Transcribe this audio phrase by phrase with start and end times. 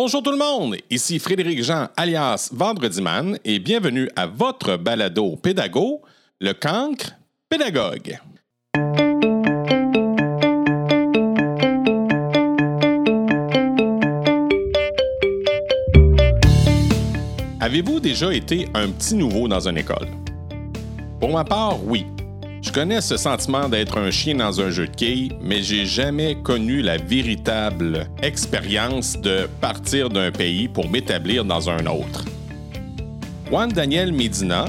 [0.00, 5.34] Bonjour tout le monde, ici Frédéric Jean alias Vendredi Man et bienvenue à votre balado
[5.34, 6.02] pédago,
[6.40, 7.16] le cancre
[7.48, 8.16] pédagogue.
[17.58, 20.06] Avez-vous déjà été un petit nouveau dans une école?
[21.18, 22.06] Pour ma part, oui.
[22.68, 26.34] Je connais ce sentiment d'être un chien dans un jeu de quilles, mais j'ai jamais
[26.34, 32.26] connu la véritable expérience de partir d'un pays pour m'établir dans un autre.
[33.48, 34.66] Juan Daniel Medina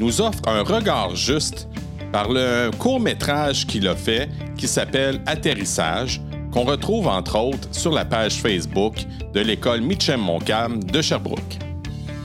[0.00, 1.68] nous offre un regard juste
[2.10, 6.20] par le court métrage qu'il a fait qui s'appelle Atterrissage,
[6.50, 8.96] qu'on retrouve entre autres sur la page Facebook
[9.32, 11.58] de l'école Mitchem Montcalm de Sherbrooke.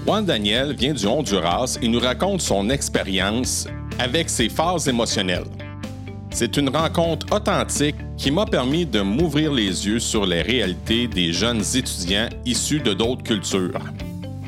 [0.08, 3.68] Juan Daniel vient du Honduras et nous raconte son expérience
[4.00, 5.46] avec ses phases émotionnelles.
[6.32, 11.32] C'est une rencontre authentique qui m'a permis de m'ouvrir les yeux sur les réalités des
[11.32, 13.80] jeunes étudiants issus de d'autres cultures.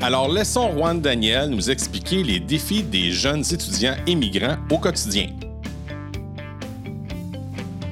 [0.00, 5.28] Alors laissons Juan Daniel nous expliquer les défis des jeunes étudiants immigrants au quotidien.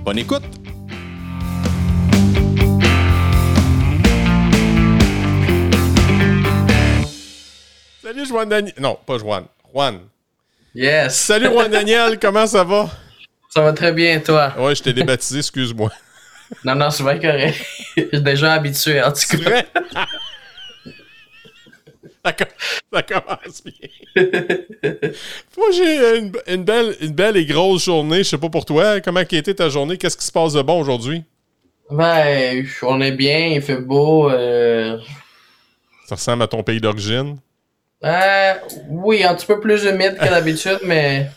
[0.05, 0.43] Bonne écoute!
[8.03, 8.75] Salut Juan Daniel.
[8.79, 9.45] Non, pas Juan.
[9.73, 10.01] Juan.
[10.75, 11.17] Yes.
[11.17, 12.91] Salut Juan Daniel, comment ça va?
[13.49, 14.53] Ça va très bien, toi?
[14.59, 15.91] Ouais, je t'ai débaptisé, excuse-moi.
[16.63, 17.57] Non, non, c'est vrai correct.
[17.97, 19.37] Je suis déjà habitué, en tout cas.
[19.39, 19.67] vrai?
[22.25, 22.47] ça, com-
[22.93, 23.89] ça commence bien.
[25.57, 28.19] Moi, j'ai une, une belle, une belle et grosse journée.
[28.19, 29.01] Je sais pas pour toi.
[29.01, 29.97] Comment a été ta journée?
[29.97, 31.25] Qu'est-ce qui se passe de bon aujourd'hui?
[31.91, 34.31] Ben, on est bien, il fait beau.
[34.31, 34.99] Euh...
[36.07, 37.39] Ça ressemble à ton pays d'origine?
[38.05, 38.55] Euh,
[38.89, 41.31] oui, un petit peu plus humide que d'habitude, mais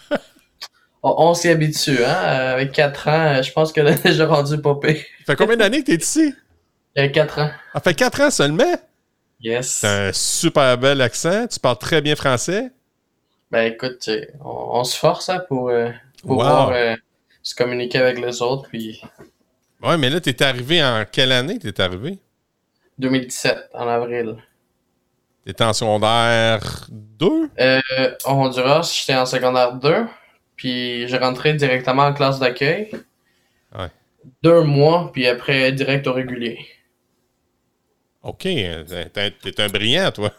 [1.03, 2.03] on, on s'y habitue.
[2.03, 2.13] Hein?
[2.53, 4.97] Avec 4 ans, je pense que là, j'ai rendu pire.
[5.19, 6.33] Ça fait combien d'années que t'es ici?
[6.95, 7.51] Il y a 4 ans.
[7.73, 8.75] Ça fait quatre ans seulement?
[9.39, 9.79] Yes.
[9.81, 11.47] T'as un super bel accent.
[11.47, 12.71] Tu parles très bien français.
[13.51, 15.89] Ben, écoute, sais, on, on se force hein, pour euh,
[16.23, 16.29] Wow.
[16.39, 16.95] pouvoir euh,
[17.44, 18.67] se communiquer avec les autres.
[18.69, 19.00] Puis
[19.81, 22.17] Ouais, mais là, t'es arrivé en quelle année t'es arrivé?
[22.97, 24.38] 2017, en avril.
[25.47, 26.59] T'étais en secondaire
[26.91, 27.50] 2?
[27.62, 27.80] Euh,
[28.25, 30.06] au Honduras, j'étais en secondaire 2,
[30.58, 32.91] puis j'ai rentré directement en classe d'accueil.
[33.74, 33.88] Ouais.
[34.44, 36.59] Deux mois, puis après, direct au régulier.
[38.24, 38.41] OK.
[38.41, 40.34] T'es un- brillant, toi.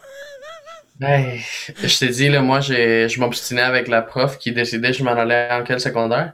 [0.99, 1.39] Ben,
[1.83, 5.47] je t'ai dit, là, moi, je m'obstinais avec la prof qui décidait je m'en allais
[5.49, 6.33] en quel secondaire.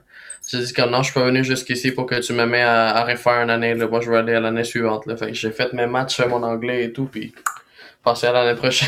[0.52, 2.90] J'ai dit que non, je suis pas venu jusqu'ici pour que tu me mets à,
[2.90, 3.74] à refaire une année.
[3.74, 3.88] Là.
[3.88, 5.06] Moi, je veux aller à l'année suivante.
[5.06, 5.16] Là.
[5.16, 7.34] Fait que j'ai fait mes matchs, fait mon anglais et tout, puis
[8.06, 8.88] passer à l'année prochaine.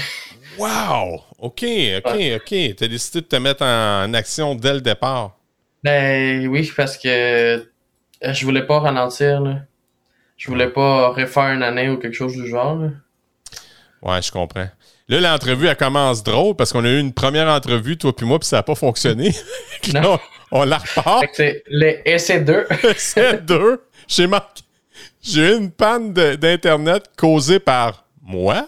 [0.57, 1.21] Wow!
[1.39, 1.63] OK,
[1.97, 2.75] OK, OK.
[2.77, 5.37] T'as décidé de te mettre en action dès le départ.
[5.83, 7.59] Ben oui, parce que euh,
[8.23, 9.41] je voulais pas ralentir.
[9.41, 9.55] Là.
[10.37, 12.75] Je voulais pas refaire une année ou quelque chose du genre.
[12.75, 12.89] Là.
[14.01, 14.67] Ouais, je comprends.
[15.09, 18.39] Là, l'entrevue, elle commence drôle parce qu'on a eu une première entrevue, toi puis moi,
[18.39, 19.31] puis ça n'a pas fonctionné.
[19.93, 20.19] Là, Non.
[20.51, 21.23] on, on la repart.
[21.33, 22.65] C'est les essais-2.
[22.97, 23.83] C'est deux.
[24.07, 24.63] J'ai marqué.
[25.21, 28.67] J'ai eu une panne d'Internet causée par moi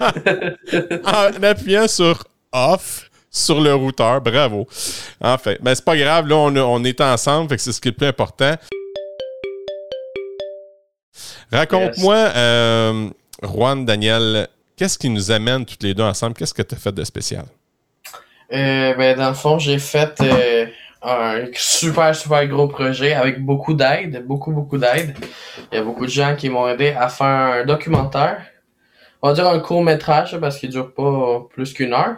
[1.04, 4.20] en appuyant sur off sur le routeur.
[4.20, 4.66] Bravo.
[5.20, 6.26] En fait, mais c'est pas grave.
[6.26, 8.54] Là, on, est ensemble, fait que c'est ce qui est le plus important.
[11.52, 13.08] Raconte-moi, euh,
[13.42, 16.34] Juan, Daniel, qu'est-ce qui nous amène toutes les deux ensemble?
[16.34, 17.44] Qu'est-ce que tu as fait de spécial?
[18.52, 20.66] Euh, ben, dans le fond, j'ai fait euh,
[21.02, 25.14] un super, super gros projet avec beaucoup d'aide, beaucoup, beaucoup d'aide.
[25.72, 28.42] Il y a beaucoup de gens qui m'ont aidé à faire un documentaire.
[29.22, 32.16] On va dire un court métrage parce qu'il dure pas plus qu'une heure.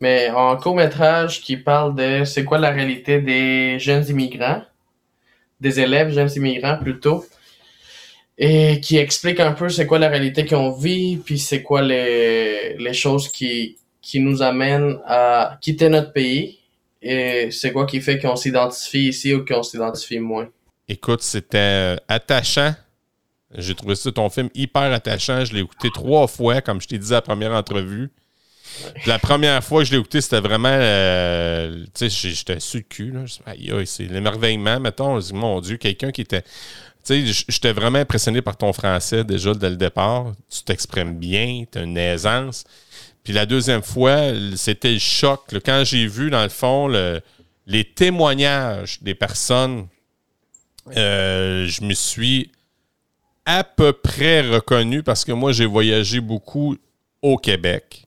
[0.00, 4.62] Mais un court métrage qui parle de c'est quoi la réalité des jeunes immigrants,
[5.60, 7.24] des élèves jeunes immigrants plutôt,
[8.36, 12.76] et qui explique un peu c'est quoi la réalité qu'on vit, puis c'est quoi les,
[12.76, 16.58] les choses qui, qui nous amènent à quitter notre pays,
[17.00, 20.48] et c'est quoi qui fait qu'on s'identifie ici ou qu'on s'identifie moins.
[20.88, 22.74] Écoute, c'était euh, attachant.
[23.56, 25.44] J'ai trouvé ça ton film hyper attachant.
[25.44, 28.10] Je l'ai écouté trois fois, comme je t'ai dit à la première entrevue.
[29.06, 30.68] La première fois que je l'ai écouté, c'était vraiment.
[30.72, 33.14] euh, tu sais, j'étais sur le cul.
[33.86, 35.20] C'est l'émerveillement, mettons.
[35.20, 36.42] Je mon Dieu, quelqu'un qui était.
[37.04, 40.32] Tu sais, j'étais vraiment impressionné par ton français déjà dès le départ.
[40.50, 42.64] Tu t'exprimes bien, tu as une aisance.
[43.22, 44.18] Puis la deuxième fois,
[44.56, 45.42] c'était le choc.
[45.64, 47.20] Quand j'ai vu, dans le fond, le-
[47.66, 49.86] les témoignages des personnes,
[50.96, 52.50] euh, je me suis
[53.46, 56.76] à peu près reconnu parce que moi, j'ai voyagé beaucoup
[57.22, 58.06] au Québec.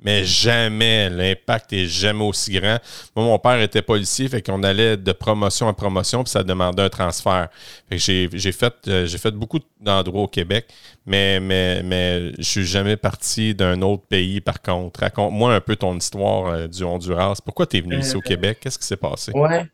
[0.00, 2.78] mais jamais, l'impact est jamais aussi grand.
[3.16, 6.82] Moi, mon père était policier, fait qu'on allait de promotion en promotion, puis ça demandait
[6.84, 7.48] un transfert.
[7.88, 8.02] Fait que
[8.38, 10.66] j'ai fait, euh, j'ai fait beaucoup d'endroits au Québec,
[11.04, 15.00] mais, mais, mais je suis jamais parti d'un autre pays, par contre.
[15.00, 17.40] Raconte-moi un peu ton histoire euh, du Honduras.
[17.44, 18.58] Pourquoi tu es venu ici au Québec?
[18.60, 19.32] Qu'est-ce qui s'est passé?
[19.34, 19.66] Ouais,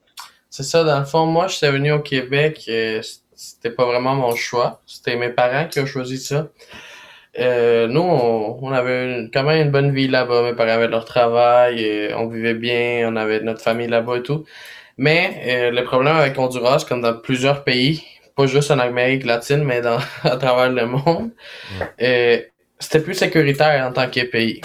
[0.49, 0.85] c'est ça.
[0.85, 2.67] Dans le fond, moi, je suis venu au Québec.
[3.37, 4.81] C'était pas vraiment mon choix.
[4.87, 6.49] C'était mes parents qui ont choisi ça.
[7.39, 10.43] Euh, nous, on, avait quand même une bonne vie là-bas.
[10.43, 14.23] Mes parents avaient leur travail, et on vivait bien, on avait notre famille là-bas et
[14.23, 14.45] tout.
[14.97, 18.05] Mais euh, le problème avec Honduras, comme dans plusieurs pays,
[18.37, 21.31] pas juste en Amérique latine, mais dans, à travers le monde,
[22.01, 22.41] euh,
[22.79, 24.61] c'était plus sécuritaire en tant que pays.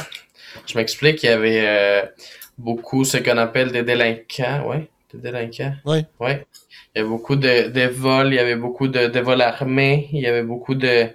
[0.68, 2.10] Je m'explique, il y avait
[2.58, 5.74] beaucoup ce qu'on appelle des délinquants, ouais, des délinquants.
[5.86, 6.06] Oui.
[6.20, 6.46] Ouais.
[7.00, 10.44] Y avait beaucoup de, vols, il y avait beaucoup de, vols armés, il y avait
[10.44, 11.10] beaucoup de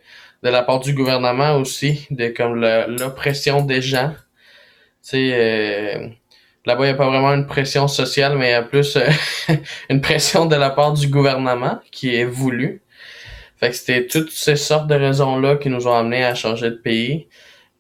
[0.45, 4.11] de la part du gouvernement aussi, de comme l'oppression des gens.
[5.03, 6.09] Tu sais, euh,
[6.67, 9.09] là-bas, il n'y a pas vraiment une pression sociale, mais il y a plus euh,
[9.89, 12.83] une pression de la part du gouvernement qui est voulue.
[13.57, 16.77] Fait que c'était toutes ces sortes de raisons-là qui nous ont amenés à changer de
[16.77, 17.27] pays.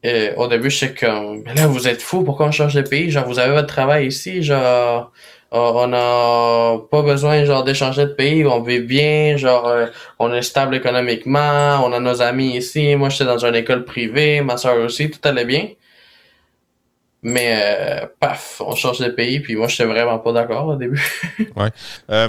[0.07, 3.11] Euh, au début, je sais comme, là, vous êtes fous, pourquoi on change de pays?
[3.11, 5.13] Genre, vous avez votre travail ici, genre,
[5.55, 9.87] on n'a pas besoin genre d'échanger de pays, on vit bien, genre euh,
[10.19, 14.41] on est stable économiquement, on a nos amis ici, moi j'étais dans une école privée,
[14.41, 15.69] ma soeur aussi, tout allait bien.
[17.23, 21.03] Mais euh, paf, on change de pays, puis moi j'étais vraiment pas d'accord au début.
[21.57, 22.29] ouais.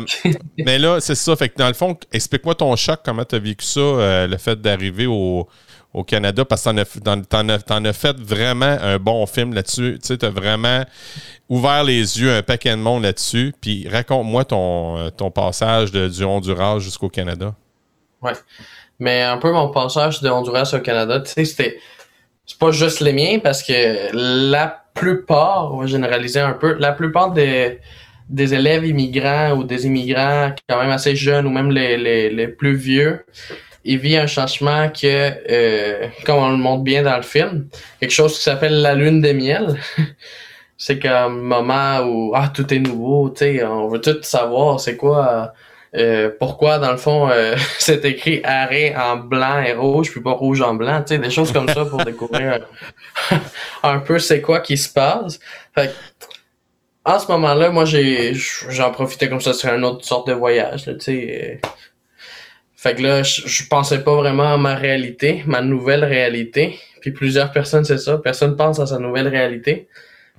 [0.57, 1.35] mais là, c'est ça.
[1.35, 4.61] Fait que dans le fond, explique-moi ton choc, comment tu as vécu ça, le fait
[4.61, 5.49] d'arriver au,
[6.07, 6.45] Canada?
[6.45, 9.97] Parce que t'en as, as, fait vraiment un bon film là-dessus.
[10.01, 10.85] Tu sais, t'as vraiment
[11.49, 13.53] ouvert les yeux un paquet de monde là-dessus.
[13.61, 17.55] Puis raconte-moi ton, ton passage du Honduras jusqu'au Canada.
[18.21, 18.33] Ouais.
[18.99, 21.77] Mais un peu mon passage de Honduras au Canada, tu sais, c'était.
[22.47, 26.91] C'est pas juste les miens parce que la plupart, on va généraliser un peu, la
[26.91, 27.79] plupart des,
[28.37, 33.25] élèves immigrants ou des immigrants quand même assez jeunes ou même les, plus vieux,
[33.83, 37.67] il vit un changement que, euh, comme on le montre bien dans le film,
[37.99, 39.79] quelque chose qui s'appelle la lune des miel.
[40.77, 44.79] c'est comme un moment où ah tout est nouveau, tu sais, on veut tout savoir,
[44.79, 45.53] c'est quoi,
[45.95, 50.31] euh, pourquoi dans le fond euh, c'est écrit arrêt en blanc et rouge puis pas
[50.31, 52.67] rouge en blanc, tu sais, des choses comme ça pour découvrir
[53.83, 55.39] un peu c'est quoi qui se passe.
[55.73, 55.93] Fait
[57.05, 58.33] en ce moment-là, moi j'ai
[58.69, 61.61] j'en profitais comme ça sur une autre sorte de voyage, tu sais
[62.85, 66.77] fait que là, je, pensais pas vraiment à ma réalité, ma nouvelle réalité.
[67.01, 69.87] Puis plusieurs personnes, c'est ça, personne pense à sa nouvelle réalité.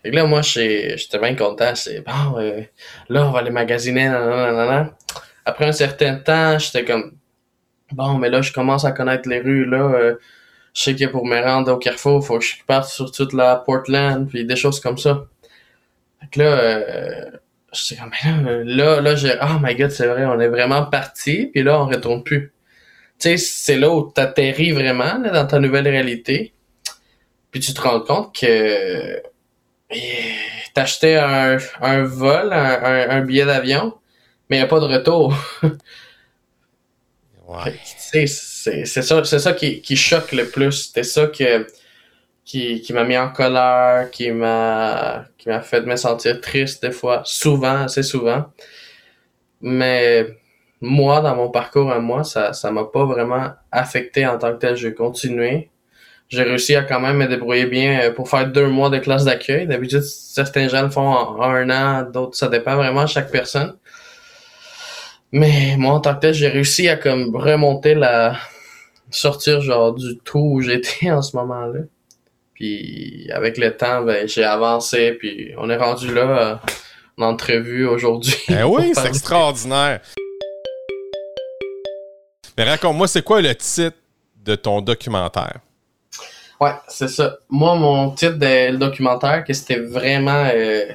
[0.07, 1.75] Fait que là, moi, j'étais bien content.
[1.75, 2.61] C'est bon, euh,
[3.09, 4.07] là, on va aller magasiner.
[5.45, 7.17] Après un certain temps, j'étais comme
[7.91, 9.79] bon, mais là, je commence à connaître les rues, là.
[9.79, 10.15] Euh,
[10.75, 13.57] je sais que pour me rendre au Carrefour, faut que je parte sur toute la
[13.57, 15.27] Portland, puis des choses comme ça.
[16.21, 17.25] Fait que là, euh,
[17.73, 18.13] je comme,
[18.45, 21.81] là, là, là j'ai, oh my god, c'est vrai, on est vraiment parti, puis là,
[21.81, 22.53] on retourne plus.
[23.19, 26.53] Tu sais, c'est là où t'atterris vraiment, là, dans ta nouvelle réalité.
[27.51, 29.21] Puis tu te rends compte que
[30.75, 33.95] t'achetais un, un vol, un, un, billet d'avion,
[34.49, 35.35] mais il n'y a pas de retour.
[37.49, 37.75] ouais.
[37.97, 40.73] c'est, c'est ça, c'est ça qui, qui choque le plus.
[40.89, 41.67] C'était ça que
[42.45, 46.93] qui, qui m'a mis en colère, qui m'a qui m'a fait me sentir triste des
[46.93, 48.47] fois, souvent, assez souvent.
[49.61, 50.27] Mais
[50.81, 54.59] moi, dans mon parcours à moi, ça ça m'a pas vraiment affecté en tant que
[54.59, 54.77] tel.
[54.77, 55.71] J'ai continué.
[56.29, 59.25] J'ai réussi à quand même me débrouiller bien euh, pour faire deux mois de classe
[59.25, 59.67] d'accueil.
[59.67, 63.77] D'habitude, certains gens le font en, un an, d'autres, ça dépend vraiment de chaque personne.
[65.31, 68.37] Mais moi, en tant que tel, j'ai réussi à comme remonter la
[69.11, 71.81] sortir genre du tout où j'étais en ce moment-là.
[72.55, 76.61] Puis avec le temps, ben, j'ai avancé, puis on est rendu là
[77.19, 78.35] en entrevue aujourd'hui.
[78.49, 80.01] Ben oui, c'est extraordinaire.
[82.57, 83.97] Mais raconte-moi, c'est quoi le titre
[84.43, 85.61] de ton documentaire?
[86.61, 87.39] Ouais, c'est ça.
[87.51, 90.49] Moi, mon titre de documentaire, que c'était vraiment.
[90.55, 90.87] Euh,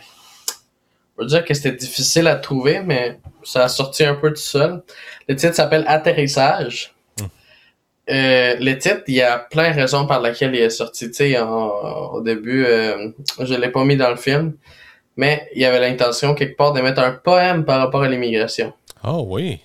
[1.17, 4.41] je veux dire que c'était difficile à trouver, mais ça a sorti un peu tout
[4.41, 4.81] seul.
[5.27, 6.95] Le titre s'appelle Atterrissage.
[8.09, 11.07] Euh, le titre, il y a plein de raisons par lesquelles il est sorti.
[11.07, 14.55] Tu sais, au début, euh, je l'ai pas mis dans le film,
[15.15, 18.73] mais il y avait l'intention quelque part de mettre un poème par rapport à l'immigration.
[19.03, 19.61] Oh oui.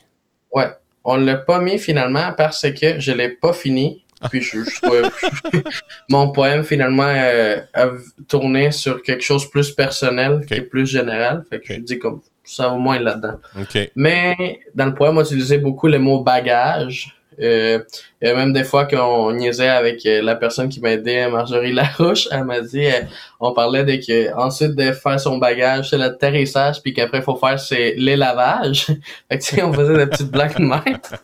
[0.52, 0.68] Ouais.
[1.04, 4.04] On l'a pas mis finalement parce que je l'ai pas fini.
[4.30, 4.58] Puis je,
[6.08, 7.90] mon poème finalement euh, a
[8.28, 11.44] tourné sur quelque chose plus personnel et plus général.
[11.50, 13.38] Fait que je dis comme ça au moins là-dedans.
[13.60, 13.90] Okay.
[13.94, 17.80] Mais dans le poème, on utilisait beaucoup le mot bagage Euh,
[18.22, 22.28] a même des fois qu'on niaisait avec euh, la personne qui m'a aidé, Marjorie Larouche.
[22.30, 23.02] Elle m'a dit, euh,
[23.40, 27.36] on parlait de que ensuite de faire son bagage, c'est l'atterrissage, puis qu'après il faut
[27.36, 28.86] faire c'est les lavages.
[29.30, 31.14] fait que on faisait des petites blagues de.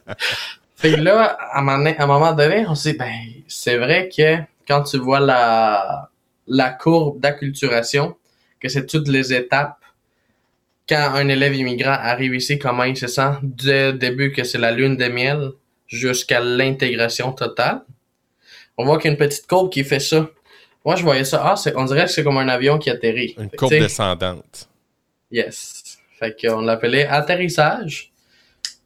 [0.82, 3.14] Fait là, à un moment- donné, on s'est dit, ben,
[3.46, 6.10] c'est vrai que quand tu vois la,
[6.48, 8.16] la courbe d'acculturation,
[8.58, 9.78] que c'est toutes les étapes
[10.88, 14.58] quand un élève immigrant arrive ici, comment il se sent dès le début que c'est
[14.58, 15.52] la lune de miel
[15.86, 17.82] jusqu'à l'intégration totale?
[18.76, 20.28] On voit qu'il y a une petite courbe qui fait ça.
[20.84, 21.42] Moi, je voyais ça.
[21.44, 23.36] Ah, c'est, on dirait que c'est comme un avion qui atterrit.
[23.38, 24.68] Une Fait courbe descendante.
[25.30, 25.98] Yes.
[26.18, 28.11] Fait qu'on l'appelait atterrissage.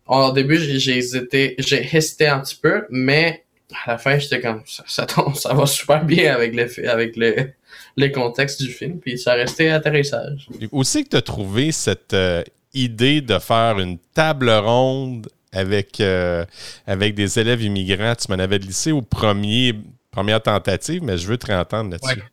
[0.06, 3.44] Au début, j'ai hésité, j'ai hésité un petit peu, mais
[3.84, 7.16] à la fin, j'étais comme, ça, ça, tombe- ça va super bien avec le, avec
[7.16, 7.50] le,
[7.96, 10.48] le contexte du film, puis ça restait atterrissage.
[10.84, 16.44] C'est que tu as trouvé cette euh, idée de faire une table ronde avec, euh,
[16.86, 18.14] avec des élèves immigrants?
[18.14, 19.74] Tu m'en avais glissé au premier,
[20.12, 22.20] première tentative, mais je veux te réentendre là-dessus.
[22.20, 22.24] Ouais.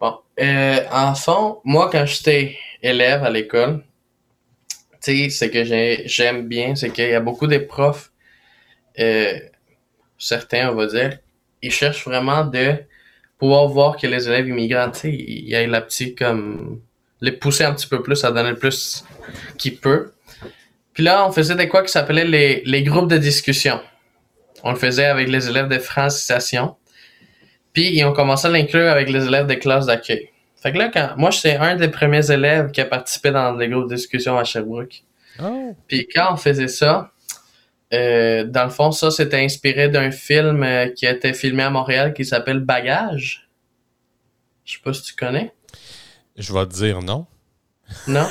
[0.00, 3.82] Bon, euh, en fond, moi, quand j'étais élève à l'école,
[5.02, 8.10] tu sais, ce que j'ai- j'aime bien, c'est qu'il y a beaucoup de profs,
[8.98, 9.38] euh,
[10.18, 11.18] certains, on va dire,
[11.62, 12.74] ils cherchent vraiment de
[13.38, 16.80] pouvoir voir que les élèves immigrants, tu sais, il y a la petite, comme,
[17.20, 19.04] les pousser un petit peu plus, à donner le plus
[19.58, 20.10] qu'ils peuvent.
[20.94, 23.80] Puis là, on faisait des quoi qui s'appelaient les, les groupes de discussion.
[24.62, 26.76] On le faisait avec les élèves de francisation.
[27.72, 30.29] Puis ils ont commencé à l'inclure avec les élèves des classes d'accueil.
[30.62, 33.68] Fait que là, quand moi, j'étais un des premiers élèves qui a participé dans les
[33.68, 35.02] groupes de discussion à Sherbrooke.
[35.42, 35.74] Oh.
[35.88, 37.10] Puis quand on faisait ça,
[37.94, 41.70] euh, dans le fond, ça, c'était inspiré d'un film euh, qui a été filmé à
[41.70, 43.48] Montréal qui s'appelle Bagage.
[44.64, 45.52] Je sais pas si tu connais.
[46.36, 47.26] Je vais te dire non.
[48.06, 48.28] Non?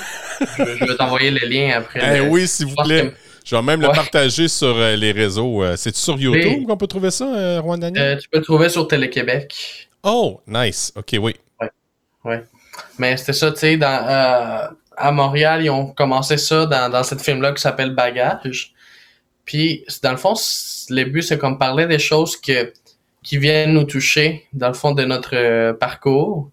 [0.58, 2.00] je, je vais t'envoyer le lien après.
[2.02, 3.10] Eh le- oui, s'il vous plaît.
[3.10, 5.64] que- Je vais même le partager sur euh, les réseaux.
[5.76, 8.04] C'est sur YouTube qu'on peut trouver ça, euh, Rouen Daniel?
[8.04, 9.90] Euh, tu peux le trouver sur Télé-Québec.
[10.04, 10.94] Oh, nice.
[10.96, 11.36] OK, oui.
[12.98, 17.22] Mais c'était ça, tu sais, euh, à Montréal, ils ont commencé ça dans, dans cette
[17.22, 18.74] film-là qui s'appelle Bagage.
[19.46, 22.74] Puis, dans le fond, c'est- le but, c'est comme parler des choses que,
[23.24, 26.50] qui viennent nous toucher dans le fond de notre euh, parcours.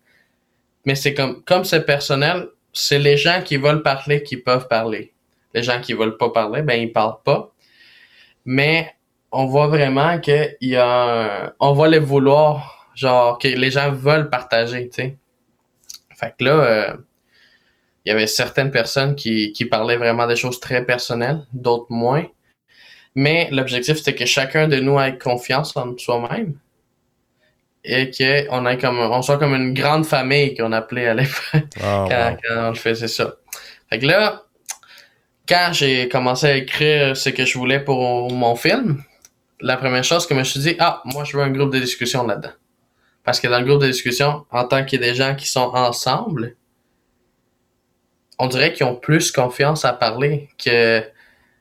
[0.84, 5.12] Mais c'est comme, comme c'est personnel, c'est les gens qui veulent parler qui peuvent parler.
[5.54, 7.52] Les gens qui veulent pas parler, ben, ils parlent pas.
[8.44, 8.94] Mais
[9.32, 13.70] on voit vraiment que il y a un- on va les vouloir, genre, que les
[13.70, 15.16] gens veulent partager, tu sais.
[16.16, 16.96] Fait que là, euh,
[18.04, 22.24] il y avait certaines personnes qui, qui parlaient vraiment des choses très personnelles, d'autres moins.
[23.14, 26.58] Mais l'objectif, c'était que chacun de nous ait confiance en soi-même
[27.84, 31.34] et qu'on ait comme, on soit comme une grande famille qu'on appelait à l'époque
[31.82, 32.36] Ah, quand, wow.
[32.42, 33.34] quand on faisait ça.
[33.88, 34.42] Fait que là,
[35.48, 39.02] quand j'ai commencé à écrire ce que je voulais pour mon film,
[39.60, 41.78] la première chose que je me suis dit, ah, moi, je veux un groupe de
[41.78, 42.52] discussion là-dedans.
[43.26, 45.48] Parce que dans le groupe de discussion, en tant qu'il y a des gens qui
[45.48, 46.56] sont ensemble,
[48.38, 51.02] on dirait qu'ils ont plus confiance à parler que,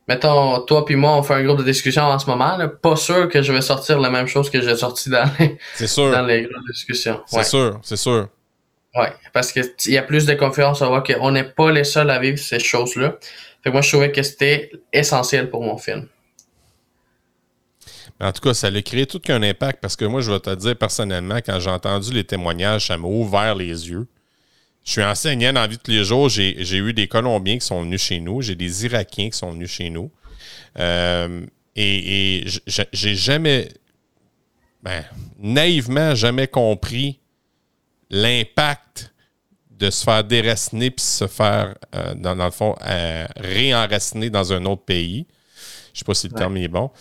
[0.07, 2.95] mettons, toi puis moi, on fait un groupe de discussion en ce moment, là, pas
[2.95, 5.57] sûr que je vais sortir la même chose que j'ai sorti dans les,
[5.87, 6.11] sûr.
[6.11, 7.21] dans les groupes de discussion.
[7.25, 7.43] C'est Ouais.
[7.43, 8.29] sûr, c'est sûr.
[8.95, 11.83] Ouais, parce que il y a plus de confiance à voir qu'on n'est pas les
[11.83, 13.15] seuls à vivre ces choses-là.
[13.63, 16.07] Fait que moi, je trouvais que c'était essentiel pour mon film.
[18.19, 20.53] En tout cas, ça a créé tout qu'un impact parce que moi, je vais te
[20.55, 24.07] dire personnellement, quand j'ai entendu les témoignages, ça m'a ouvert les yeux.
[24.85, 26.29] Je suis enseignant dans vie de tous les jours.
[26.29, 28.41] J'ai eu des Colombiens qui sont venus chez nous.
[28.41, 30.11] J'ai des Irakiens qui sont venus chez nous.
[30.79, 31.45] Euh,
[31.75, 32.45] et
[32.93, 33.69] j'ai jamais,
[34.81, 35.03] ben,
[35.39, 37.19] naïvement, jamais compris
[38.09, 39.11] l'impact
[39.71, 44.53] de se faire déraciner puis se faire, euh, dans, dans le fond, euh, réenraciner dans
[44.53, 45.25] un autre pays.
[45.95, 46.39] Je sais pas si le Ouais.
[46.39, 46.91] terme est bon.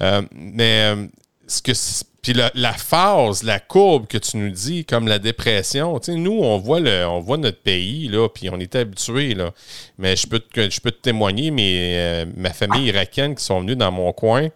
[0.00, 1.06] Euh, mais euh,
[1.46, 1.72] ce que
[2.20, 6.58] puis la, la phase, la courbe que tu nous dis, comme la dépression, nous, on
[6.58, 9.52] voit, le, on voit notre pays, là, puis on est habitués, là.
[9.96, 13.60] Mais je peux te, je peux te témoigner, mais euh, ma famille irakienne qui sont
[13.60, 14.48] venus dans mon coin,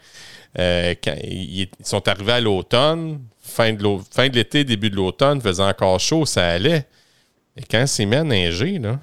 [0.58, 4.90] euh, quand ils, ils sont arrivés à l'automne, fin de l'au- fin de l'été, début
[4.90, 6.84] de l'automne, faisait encore chaud, ça allait.
[7.56, 9.00] Et quand c'est mis à neiger, là,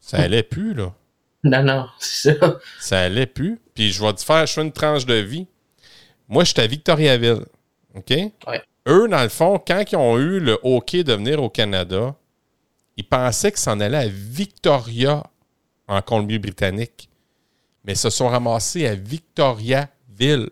[0.00, 0.92] ça allait plus, là.
[1.44, 2.58] Non, non, c'est ça.
[2.78, 3.60] Ça allait plus.
[3.74, 5.48] Puis je vais te faire, je fais une tranche de vie.
[6.28, 7.44] Moi, j'étais à Victoriaville.
[7.94, 8.10] OK?
[8.10, 8.62] Ouais.
[8.88, 12.14] Eux, dans le fond, quand ils ont eu le OK de venir au Canada,
[12.96, 15.24] ils pensaient qu'ils s'en allaient à Victoria,
[15.88, 17.08] en Colombie-Britannique.
[17.84, 20.50] Mais ils se sont ramassés à Victoriaville.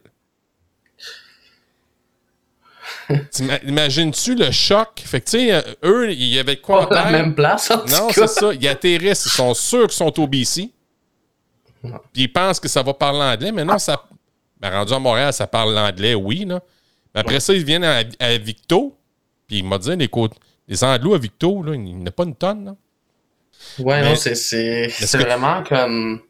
[3.65, 5.03] Imagines-tu le choc?
[5.05, 7.71] Fait que, tu sais, euh, eux, il y avait quoi en Pas la même place,
[7.71, 8.53] en Non, c'est ça.
[8.53, 10.73] Ils atterrissent, ils sont sûrs qu'ils sont au BC.
[11.83, 14.03] Puis ils pensent que ça va parler anglais, mais non, ça,
[14.61, 16.61] Ben, rendu à Montréal, ça parle l'anglais, oui, là.
[17.15, 18.95] Mais après ça, ils viennent à, à Victo,
[19.47, 20.35] puis il m'a dit, les, côtes,
[20.69, 22.75] les Anglos à Victo, là, il n'y en a pas une tonne, là.
[23.79, 26.21] Ouais, Mais- non, c'est c'est Est-ce c'est que- vraiment comme.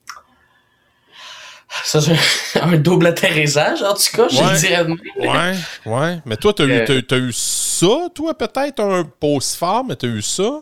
[1.85, 2.17] Ça, c'est
[2.61, 4.59] un double atterrissage, en tout cas, je Ouais.
[4.59, 4.99] dirais de même.
[5.19, 6.21] Ouais, ouais.
[6.25, 6.85] Mais toi, t'as eu, Euh.
[6.87, 10.61] t'as- t'as eu ça, toi, peut-être, un pause fort, mais t'as eu ça.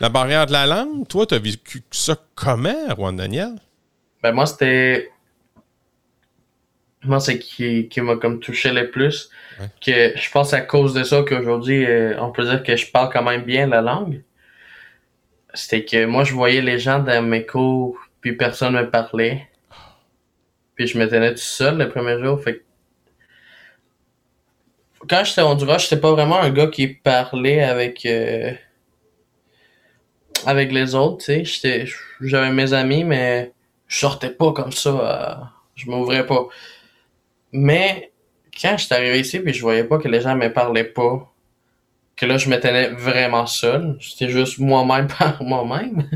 [0.00, 3.54] La barrière de la langue, toi, t'as vécu ça comment, Juan Daniel?
[4.24, 5.10] Ben, moi, c'était.
[7.02, 9.28] Moi, c'est qui, qui m'a comme touché le plus.
[9.60, 9.66] Ouais.
[9.84, 13.12] Que je pense à cause de ça qu'aujourd'hui, euh, on peut dire que je parle
[13.12, 14.22] quand même bien la langue.
[15.52, 19.46] C'était que moi, je voyais les gens dans mes cours, puis personne me parlait.
[20.74, 22.42] Puis je me tenais tout seul le premier jour.
[22.42, 22.62] Fait que
[25.06, 28.52] quand j'étais au Honduras, j'étais pas vraiment un gars qui parlait avec euh,
[30.46, 31.44] avec les autres, tu sais.
[31.44, 31.84] J'étais-
[32.22, 33.52] J'avais mes amis, mais
[33.88, 34.90] je sortais pas comme ça.
[34.90, 35.44] euh,
[35.76, 36.46] je m'ouvrais pas.
[37.52, 38.12] Mais
[38.60, 41.32] quand j'étais arrivé ici, puis je voyais pas que les gens me parlaient pas,
[42.16, 46.08] que là je me tenais vraiment seul, c'était juste moi-même par moi-même.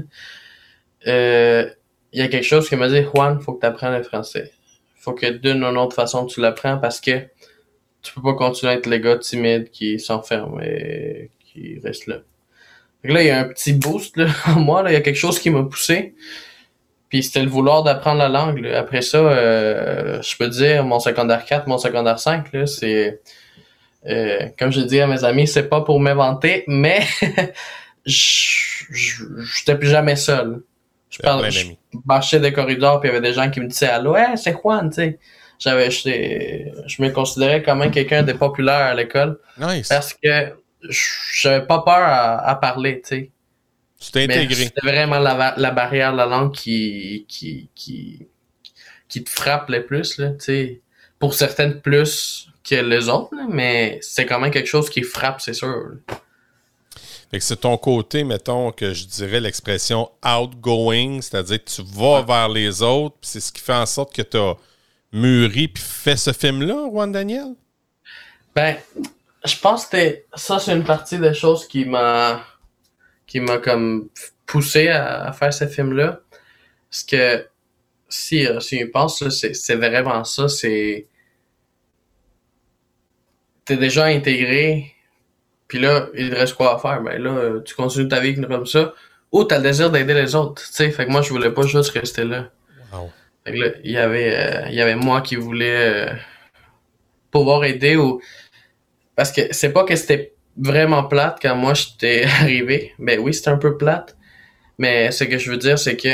[1.07, 1.69] euh,
[2.13, 4.53] Il y a quelque chose qui m'a dit Juan, faut que tu apprennes le français.
[4.97, 7.27] Faut que d'une ou autre façon tu l'apprends parce que
[8.03, 12.19] tu peux pas continuer à être le gars timide qui s'enferme et qui reste là.
[13.03, 15.17] Fait là, il y a un petit boost là, en moi, il y a quelque
[15.17, 16.15] chose qui m'a poussé.
[17.09, 18.59] Puis c'était le vouloir d'apprendre la langue.
[18.61, 18.79] là.
[18.81, 23.21] Après ça, euh, je peux dire, mon secondaire 4, mon secondaire 5, là, c'est...
[24.07, 27.01] euh, comme je dis à mes amis, c'est pas pour m'inventer, mais
[28.07, 29.25] je- je-
[29.57, 30.63] j'étais plus jamais seul.
[31.11, 33.87] Je, plein je marchais des corridors, puis il y avait des gens qui me disaient
[33.89, 35.19] «Allô, ouais, c'est Juan, tu sais.»
[35.59, 39.89] J'avais, je me considérais comme un quelqu'un de populaire à l'école Nice.
[39.89, 40.55] parce que
[41.35, 43.31] j'avais pas peur à, à parler, tu sais.
[44.15, 44.71] Mais intégré.
[44.83, 48.27] Vraiment la, barrière de la langue qui, qui, qui,
[49.09, 50.33] qui te frappe le plus, là.
[51.19, 55.41] Pour certaines plus que les autres, là, mais c'est quand même quelque chose qui frappe,
[55.41, 55.95] c'est sûr.
[57.31, 62.23] Fait que c'est ton côté, mettons, que je dirais l'expression outgoing, c'est-à-dire que tu vas
[62.23, 64.55] vers les autres, puis c'est ce qui fait en sorte que tu as
[65.13, 67.55] mûri puis fait ce film-là, Juan Daniel?
[68.55, 68.77] Ben,
[69.45, 72.43] je pense que ça, c'est une partie des choses qui m'a
[73.29, 74.09] qui m'a comme
[74.47, 76.21] poussé à, à faire ce film-là.
[76.91, 77.47] Parce que
[78.09, 81.07] si, euh, si on pense, c'est vraiment ça, c'est
[83.69, 84.95] t'es déjà intégré,
[85.69, 87.03] puis là, il te reste quoi à faire?
[87.03, 88.95] Ben là, euh, tu continues ta vie comme ça,
[89.31, 90.91] ou t'as le désir d'aider les autres, tu sais.
[90.91, 92.51] Fait que moi, je voulais pas juste rester là.
[92.93, 93.11] Wow.
[93.45, 96.15] Fait que là, il y avait, euh, il y avait moi qui voulais euh,
[97.31, 98.23] pouvoir aider ou
[99.15, 102.93] parce que c'est pas que c'était vraiment plate quand moi j'étais arrivé.
[102.99, 104.17] Ben oui, c'était un peu plate.
[104.79, 106.09] Mais ce que je veux dire, c'est que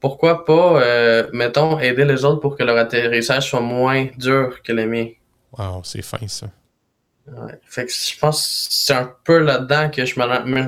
[0.00, 4.72] pourquoi pas, euh, mettons, aider les autres pour que leur atterrissage soit moins dur que
[4.72, 5.08] le mien?
[5.58, 6.46] Wow, c'est fin, ça.
[7.26, 7.52] Ouais.
[7.64, 10.18] Fait que je pense que c'est un peu là-dedans que je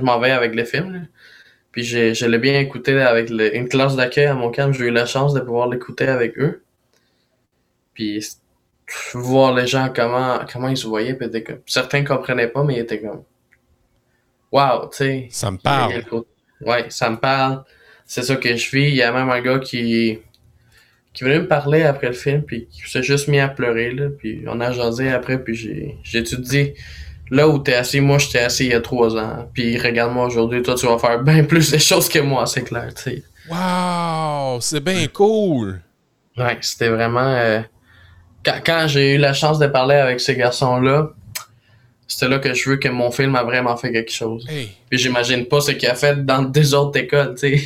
[0.03, 0.93] m'en vais avec le film.
[0.93, 0.99] là.
[1.73, 4.73] Puis je l'ai bien écouté avec le- une classe d'accueil à mon camp.
[4.73, 6.63] J'ai eu la chance de pouvoir l'écouter avec eux.
[7.95, 8.27] Puis
[9.15, 11.15] voir les gens comment, comment ils se voyaient.
[11.15, 11.29] Puis
[11.67, 13.23] certains comprenaient pas, mais ils étaient comme
[14.53, 15.29] Wow, tu sais.
[15.31, 16.03] Ça me parle.
[16.61, 17.65] Ouais, ça me parle.
[18.05, 18.89] C'est ça que je vis.
[18.89, 20.19] Il y a même un gars qui
[21.13, 24.09] qui venait me parler après le film puis qui s'est juste mis à pleurer là
[24.17, 26.73] puis on a jasé après puis j'ai j'ai tout dit
[27.33, 30.63] là où t'es assis moi j'étais assis il y a trois ans puis regarde-moi aujourd'hui
[30.63, 34.61] toi tu vas faire bien plus de choses que moi c'est clair tu sais Wow,
[34.61, 35.81] c'est bien cool.
[36.37, 37.61] ouais c'était vraiment euh,
[38.45, 41.11] quand, quand j'ai eu la chance de parler avec ces garçons là
[42.09, 44.71] c'était là que je veux que mon film a vraiment fait quelque chose Hey.
[44.89, 47.65] puis j'imagine pas ce qu'il a fait dans des autres écoles tu sais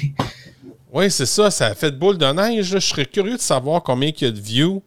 [0.92, 2.66] Oui, c'est ça, ça a fait boule de neige.
[2.66, 4.80] Je serais curieux de savoir combien il y a de views.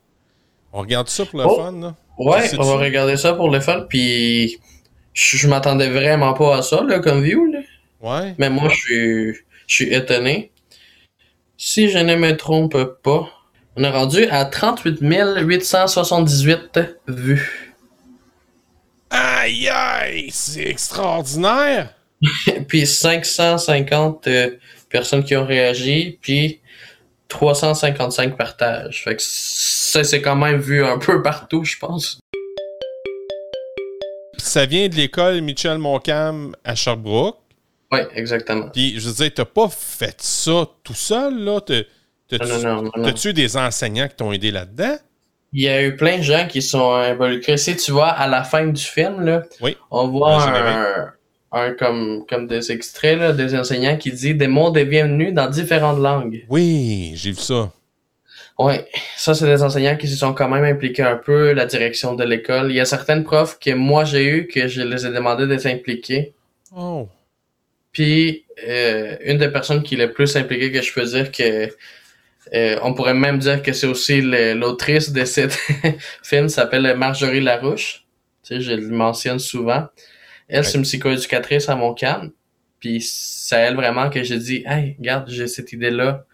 [0.72, 1.56] On regarde ça pour le Oh.
[1.58, 1.96] fun, là.
[2.18, 4.58] Ouais, on va regarder ça pour le fun, puis
[5.14, 7.60] je, je m'attendais vraiment pas à ça, là, comme view, là.
[8.00, 8.36] Ouais.
[8.38, 9.34] Mais moi, je suis,
[9.68, 10.50] je suis étonné.
[11.58, 13.28] Si je ne me trompe pas,
[13.78, 17.76] on est rendu à 38 878 vues.
[19.12, 21.94] Aïe, aïe, c'est extraordinaire.
[22.68, 24.58] puis 550 euh,
[24.90, 26.60] personnes qui ont réagi, puis
[27.28, 29.04] 355 partages.
[29.04, 32.20] Fait que ça, c'est quand même vu un peu partout, je pense.
[34.38, 37.38] Ça vient de l'école Michel Montcalm à Sherbrooke.
[37.92, 38.70] Ouais, exactement.
[38.70, 41.62] Puis, je veux dire, t'as pas fait ça tout seul, là.
[42.30, 44.98] T'as-tu des enseignants qui t'ont aidé là-dedans?
[45.54, 47.58] Il y a eu plein de gens qui sont involucrés.
[47.58, 49.78] Si tu vois, à la fin du film, là, Oui.
[49.92, 51.14] on voit un,
[51.54, 55.48] un comme, comme des extraits là, des enseignants qui disent des mots de bienvenue dans
[55.50, 56.46] différentes langues.
[56.50, 57.72] Oui, j'ai vu ça.
[58.60, 58.74] Oui,
[59.16, 62.24] ça, c'est des enseignants qui se sont quand même impliqués un peu, la direction de
[62.24, 62.72] l'école.
[62.72, 65.58] Il y a certaines profs que moi j'ai eu que je les ai demandé de
[65.58, 66.34] s'impliquer.
[66.76, 67.08] Oh.
[67.92, 71.70] Puis, euh, une des personnes qui est le plus impliquée que je peux dire que
[72.54, 75.48] euh, on pourrait même dire que c'est aussi l'autrice de ce
[76.24, 78.06] film s'appelle Marjorie Larouche.
[78.44, 79.88] Tu sais, je le mentionne souvent.
[80.48, 82.32] Elle, c'est une psychoéducatrice à Montcalm.
[82.80, 86.26] Puis c'est à elle vraiment que j'ai dit Hey, regarde, j'ai cette idée-là.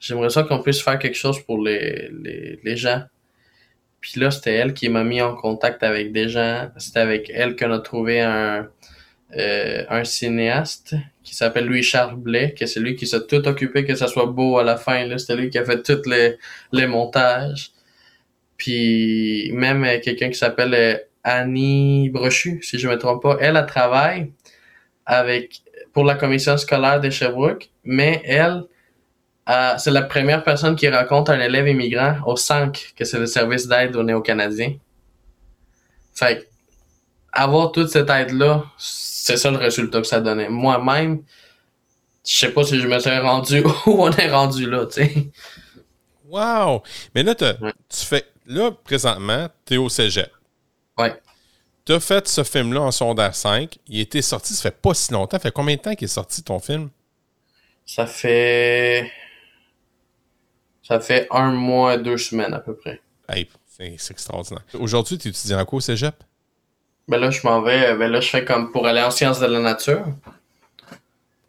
[0.00, 3.02] J'aimerais ça qu'on puisse faire quelque chose pour les, les, les gens.
[4.00, 6.68] Puis là, c'était elle qui m'a mis en contact avec des gens.
[6.76, 8.68] C'était avec elle qu'on a trouvé un,
[9.38, 12.20] euh, un cinéaste qui s'appelle Louis-Charles
[12.54, 15.06] que c'est lui qui s'est tout occupé que ça soit beau à la fin.
[15.16, 16.36] C'était lui qui a fait tous les,
[16.72, 17.72] les montages.
[18.58, 23.56] Puis même euh, quelqu'un qui s'appelle euh, Annie Brochu, si je me trompe pas, elle,
[23.56, 24.32] elle travaille
[25.06, 25.62] avec
[25.94, 28.64] pour la commission scolaire de Sherbrooke, mais elle,
[29.78, 33.66] c'est la première personne qui raconte un élève immigrant au SANC, que c'est le service
[33.66, 34.74] d'aide aux néo-canadiens.
[36.14, 36.48] Fait
[37.32, 38.64] avoir toute cette aide-là,
[39.24, 40.48] c'est ça le résultat que ça donnait.
[40.48, 41.22] Moi-même,
[42.26, 45.30] je sais pas si je me serais rendu où on est rendu là, tu sais.
[46.28, 46.82] Wow!
[47.14, 47.72] Mais là, Ouais.
[47.88, 48.24] tu fais.
[48.46, 50.30] Là, présentement, t'es au cégep.
[50.98, 51.14] Ouais.
[51.84, 53.78] T'as fait ce film-là en secondaire 5.
[53.86, 55.36] Il était sorti, ça fait pas si longtemps.
[55.36, 56.90] Ça fait combien de temps qu'il est sorti ton film?
[57.86, 59.10] Ça fait.
[60.82, 63.00] Ça fait un mois, deux semaines à peu près.
[63.28, 64.62] Hey, c'est c'est extraordinaire.
[64.74, 66.14] Aujourd'hui, tu étudies en quoi au cégep?
[67.08, 67.94] Ben là, je m'en vais.
[67.96, 70.04] Ben là, je fais comme pour aller en sciences de la nature.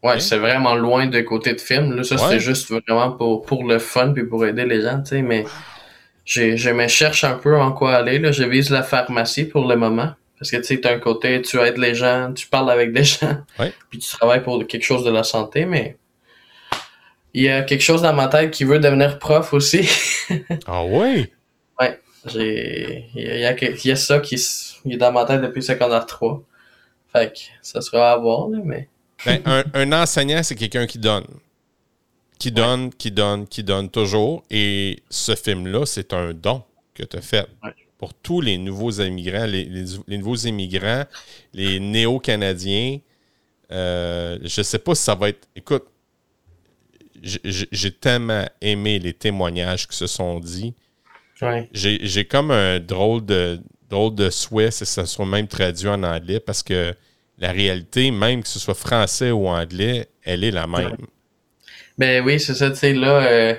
[0.02, 1.94] Ouais, c'est vraiment loin de côté de film.
[1.96, 2.20] Là, ça, Ouais.
[2.22, 5.22] c'était juste vraiment pour, pour le fun puis pour aider les gens, tu sais.
[5.22, 5.44] Mais
[6.26, 8.18] j'ai, je me cherche un peu en quoi aller.
[8.18, 8.30] Là.
[8.32, 10.10] Je vise la pharmacie pour le moment.
[10.38, 13.04] Parce que tu sais, t'as un côté, tu aides les gens, tu parles avec des
[13.04, 13.72] gens, Ouais.
[13.88, 15.96] puis tu travailles pour quelque chose de la santé, mais
[17.32, 19.88] il y a quelque chose dans ma tête qui veut devenir prof aussi.
[20.66, 21.30] Ah oui?
[22.26, 26.06] J'ai, il y a, il y a ça qui, est dans ma tête depuis secondaire
[26.06, 26.42] 3.
[27.12, 28.88] Fait que ça sera à voir, là, mais.
[29.26, 31.26] Ben, un, un enseignant, c'est quelqu'un qui donne.
[32.38, 34.42] Qui donne, qui donne, qui donne toujours.
[34.50, 36.62] Et ce film-là, c'est un don
[36.94, 37.46] que tu as fait.
[37.62, 37.70] Ouais.
[37.98, 41.04] Pour tous les nouveaux immigrants, les, les- les nouveaux immigrants,
[41.52, 42.98] les néo-canadiens,
[43.70, 45.46] euh, je sais pas si ça va être.
[45.54, 45.84] Écoute,
[47.22, 50.74] j'ai- tellement aimé les témoignages qui se sont dits.
[51.42, 51.68] Ouais.
[51.72, 56.40] J'ai comme un drôle de, drôle de souhait si ça soit même traduit en anglais
[56.40, 56.94] parce que
[57.38, 60.96] la réalité, même que ce soit français ou anglais, elle est la même.
[61.98, 63.54] Ben oui, c'est ça, tu sais, là, euh,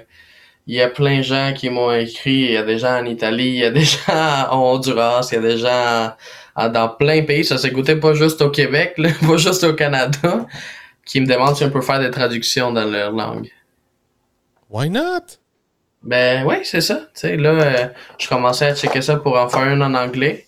[0.68, 3.06] il y a plein de gens qui m'ont écrit, il y a des gens en
[3.06, 6.14] Italie, il y a des gens en Honduras, il y a des gens
[6.56, 9.64] en- dans plein de pays, ça s'est goûté pas juste au Québec, là, pas juste
[9.64, 10.46] au Canada,
[11.06, 13.50] qui me demandent si on peut faire des traductions dans leur langue.
[14.70, 15.38] Why not?
[16.06, 16.96] Ben oui, c'est ça.
[17.16, 17.88] Tu sais, là, euh,
[18.20, 20.46] je commençais à checker ça pour en faire une en anglais.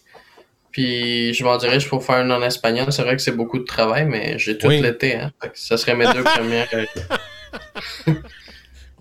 [0.71, 2.91] Puis je m'en dirige pour faire une en espagnol.
[2.91, 4.79] C'est vrai que c'est beaucoup de travail, mais j'ai tout Oui.
[4.81, 5.15] l'été.
[5.15, 5.31] Hein.
[5.55, 6.67] Ça serait mes deux premières.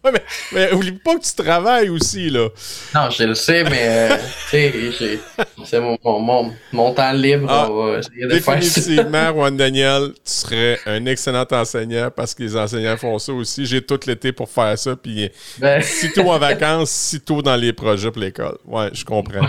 [0.07, 2.49] Ouais, mais, mais oublie pas que tu travailles aussi, là.
[2.95, 5.21] Non, je le sais, mais euh, tu sais, j'ai-
[5.64, 7.47] c'est mon, mon, mon, mon temps libre.
[7.51, 8.55] Ah, on va essayer de faire ça.
[8.81, 13.66] Définitivement, Juan Daniel, tu serais un excellent enseignant parce que les enseignants font ça aussi.
[13.66, 18.11] J'ai tout l'été pour faire ça, puis Ben, sitôt en vacances, sitôt dans les projets
[18.11, 18.59] pour l'école.
[18.66, 19.47] Ouais, je comprends.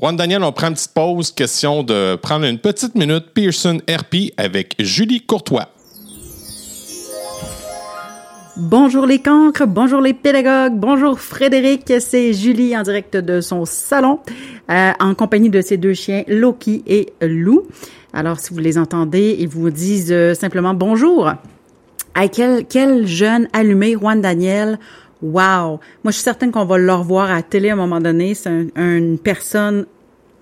[0.00, 1.32] Juan Daniel, on prend une petite pause.
[1.32, 3.26] Question de prendre une petite minute.
[3.32, 5.68] Pearson RP avec Julie Courtois.
[8.56, 14.20] Bonjour les cancres, bonjour les pédagogues, bonjour Frédéric, c'est Julie en direct de son salon
[14.70, 17.64] euh, en compagnie de ses deux chiens Loki et Lou.
[18.12, 21.32] Alors si vous les entendez, ils vous disent euh, simplement bonjour.
[22.14, 24.78] Hey, quel, quel jeune allumé, Juan Daniel.
[25.20, 25.80] Wow!
[26.04, 28.34] Moi, je suis certaine qu'on va le revoir à télé à un moment donné.
[28.34, 29.86] C'est un- une personne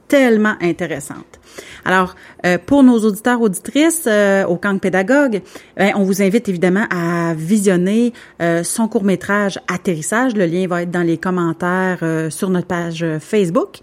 [0.06, 1.40] tellement intéressante.
[1.84, 2.14] Alors,
[2.46, 5.42] euh, pour nos auditeurs auditrices euh, au camp pédagogue,
[5.76, 10.34] ben, on vous invite évidemment à visionner euh, son court métrage Atterrissage.
[10.34, 13.80] Le lien va être dans les commentaires euh, sur notre page Facebook.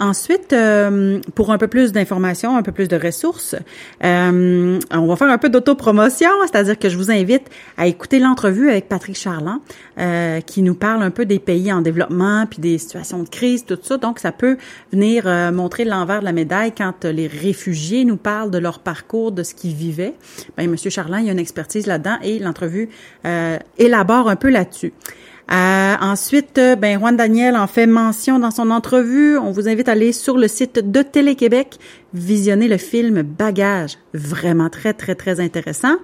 [0.00, 3.56] Ensuite, euh, pour un peu plus d'informations, un peu plus de ressources,
[4.04, 7.42] euh, on va faire un peu d'autopromotion, c'est-à-dire que je vous invite
[7.76, 9.58] à écouter l'entrevue avec Patrick Charland,
[9.98, 13.64] euh, qui nous parle un peu des pays en développement, puis des situations de crise,
[13.64, 13.96] tout ça.
[13.96, 14.56] Donc, ça peut
[14.92, 19.42] venir montrer l'envers de la médaille quand les réfugiés nous parlent de leur parcours, de
[19.42, 20.14] ce qu'ils vivaient.
[20.56, 22.88] Ben, Monsieur Charland, il y a une expertise là-dedans et l'entrevue
[23.78, 24.92] élabore un peu là-dessus.
[25.50, 29.38] Euh, ensuite, euh, ben Juan Daniel en fait mention dans son entrevue.
[29.38, 31.78] On vous invite à aller sur le site de Télé-Québec,
[32.12, 35.96] visionner le film Bagage, vraiment très très très intéressant.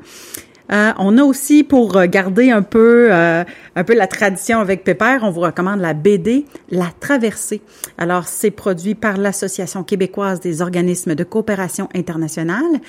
[0.73, 3.45] Euh, on a aussi, pour garder un peu, euh,
[3.77, 7.61] un peu la tradition avec Pépère, on vous recommande la BD La Traversée.
[7.99, 12.81] Alors, c'est produit par l'Association québécoise des organismes de coopération internationale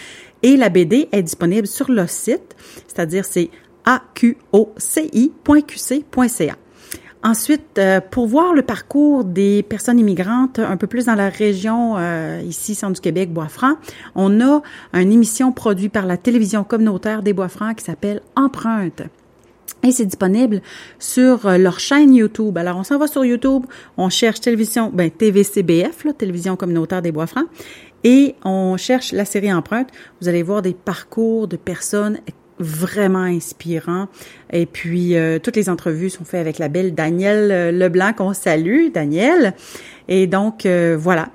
[0.41, 2.55] et la BD est disponible sur le site,
[2.87, 3.49] c'est-à-dire c'est
[3.85, 5.25] aqoci.qc.ca.
[7.25, 11.95] Ensuite, euh, pour voir le parcours des personnes immigrantes un peu plus dans la région,
[11.97, 13.77] euh, ici, Centre du Québec, Bois-Franc,
[14.13, 14.61] on a
[14.93, 19.01] une émission produite par la télévision communautaire des Bois-Francs qui s'appelle Empreinte.
[19.81, 20.61] Et c'est disponible
[20.99, 22.55] sur euh, leur chaîne YouTube.
[22.59, 23.65] Alors, on s'en va sur YouTube,
[23.97, 27.47] on cherche télévision, ben, TVCBF, là, télévision communautaire des Bois-Francs,
[28.03, 29.89] et on cherche la série Empreinte.
[30.21, 32.19] Vous allez voir des parcours de personnes
[32.59, 34.07] vraiment inspirant.
[34.51, 38.33] Et puis, euh, toutes les entrevues sont faites avec la belle Danielle euh, Leblanc, qu'on
[38.33, 39.53] salue, Danielle.
[40.07, 41.29] Et donc, euh, voilà,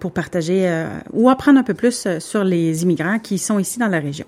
[0.00, 0.66] pour partager
[1.12, 4.24] ou apprendre un peu plus sur les immigrants qui sont ici dans la région.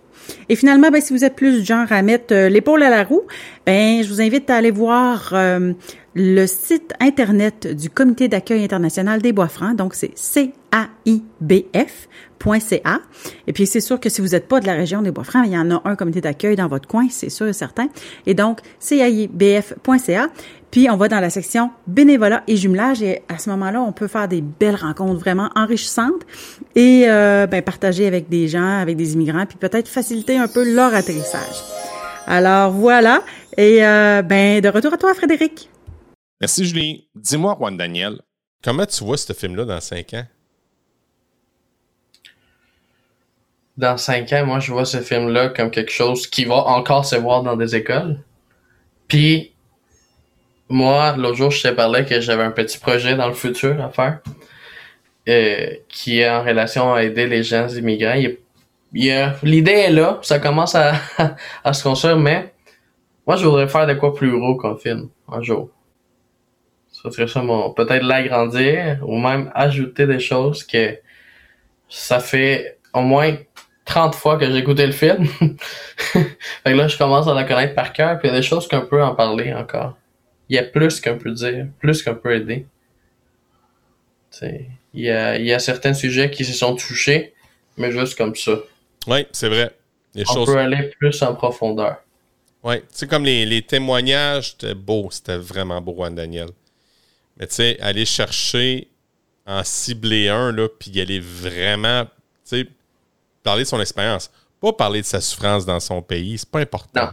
[0.50, 3.22] Et finalement, ben, si vous êtes plus genre à mettre l'épaule à la roue,
[3.64, 5.32] ben, je vous invite à aller voir
[6.14, 9.76] le site Internet du Comité d'accueil international des Bois-Francs.
[9.76, 10.12] Donc, c'est
[10.70, 12.08] CAIBF
[12.60, 13.00] .ca.
[13.46, 15.52] Et puis, c'est sûr que si vous n'êtes pas de la région des Bois-Francs, il
[15.52, 17.88] y en a un comité d'accueil dans votre coin, c'est sûr et certain.
[18.26, 20.28] Et donc, caibf.ca.
[20.70, 23.02] Puis, on va dans la section bénévolat et jumelage.
[23.02, 26.22] Et à ce moment-là, on peut faire des belles rencontres vraiment enrichissantes
[26.74, 30.64] et euh, ben, partager avec des gens, avec des immigrants, puis peut-être faciliter un peu
[30.74, 31.62] leur atterrissage.
[32.26, 33.22] Alors, voilà.
[33.58, 35.68] Et euh, ben, de retour à toi, Frédéric.
[36.42, 37.06] Merci, Julie.
[37.14, 38.20] Dis-moi, Juan Daniel,
[38.64, 40.24] comment tu vois ce film-là dans cinq ans?
[43.76, 47.14] dans cinq ans, moi, je vois ce film-là comme quelque chose qui va encore se
[47.14, 48.18] voir dans des écoles.
[49.06, 49.52] Puis,
[50.68, 53.90] moi, l'autre jour, je t'ai parlé que j'avais un petit projet dans le futur à
[53.90, 54.18] faire,
[55.28, 58.20] euh, qui est en relation à aider les gens immigrants.
[58.92, 60.94] L'idée est là, ça commence à,
[61.64, 62.52] à se construire, mais
[63.28, 65.70] moi, je voudrais faire de quoi plus gros qu'un film, un jour.
[67.02, 70.98] Ça serait ça mon, peut-être l'agrandir, ou même ajouter des choses que
[71.88, 73.36] ça fait au moins
[73.84, 75.26] 30 fois que j'ai écouté le film.
[75.96, 76.26] fait
[76.64, 78.68] que là, je commence à la connaître par cœur, puis il y a des choses
[78.68, 79.96] qu'on peut en parler encore.
[80.48, 82.66] Il y a plus qu'on peut dire, plus qu'on peut aider.
[84.42, 87.34] Il y a, il y a certains sujets qui se sont touchés,
[87.76, 88.52] mais juste comme ça.
[89.06, 89.72] Oui, c'est vrai.
[90.28, 91.96] On peut aller plus en profondeur.
[92.62, 96.48] Oui, c'est comme les, les témoignages, c'était beau, c'était vraiment beau, Juan Daniel.
[97.36, 98.88] Mais tu sais, aller chercher,
[99.46, 102.10] en cibler un, là, puis aller vraiment, tu
[102.44, 102.66] sais,
[103.42, 106.38] parler de son expérience, pas parler de sa souffrance dans son pays.
[106.38, 107.10] C'est pas important.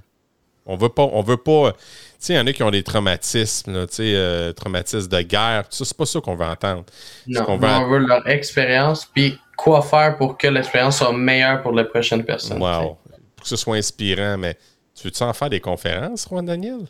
[0.66, 1.72] On veut pas, on veut pas.
[1.72, 1.80] Tu
[2.20, 5.64] sais, il y en a qui ont des traumatismes, tu sais, euh, traumatismes de guerre.
[5.68, 6.84] Tout ça, c'est pas ça qu'on veut entendre.
[7.26, 7.98] Non, on, veut...
[7.98, 12.62] leur expérience, puis quoi faire pour que l'expérience soit meilleure pour les prochaines personnes.
[12.62, 13.00] Wow.
[13.36, 14.56] Pour que ce soit inspirant, mais
[14.94, 16.82] tu veux-tu en faire des conférences, Juan Daniel?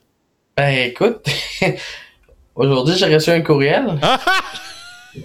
[0.58, 1.26] Ben, écoute,
[2.67, 4.00] aujourd'hui, j'ai reçu un courriel.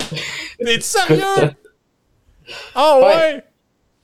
[0.59, 1.23] T'es sérieux?
[2.77, 3.45] Oh ouais.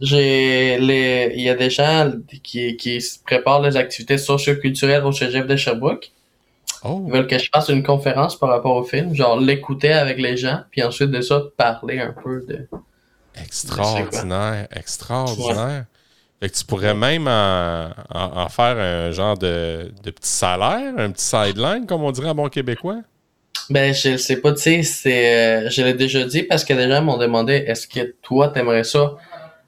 [0.01, 2.11] J'ai les, il y a des gens
[2.43, 6.11] qui, qui préparent les activités socio-culturelles au Cégep de Sherbrooke.
[6.83, 7.05] Oh.
[7.07, 10.39] Ils veulent que je fasse une conférence par rapport au film, genre l'écouter avec les
[10.39, 12.67] gens, puis ensuite de ça, parler un peu de.
[13.39, 15.85] Extraordinaire, extraordinaire.
[16.41, 21.11] Fait que tu pourrais même en, en, faire un genre de, de, petit salaire, un
[21.11, 23.03] petit sideline, comme on dirait en bon québécois?
[23.71, 25.35] Ben, je sais pas, tu sais, c'est,
[25.67, 28.85] euh, je l'ai déjà dit parce que des gens m'ont demandé est-ce que toi, t'aimerais
[28.85, 29.17] ça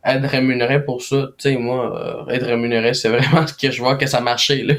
[0.05, 1.29] être rémunéré pour ça?
[1.39, 4.63] Tu sais, moi, euh, être rémunéré, c'est vraiment ce que je vois que ça marchait,
[4.65, 4.75] là.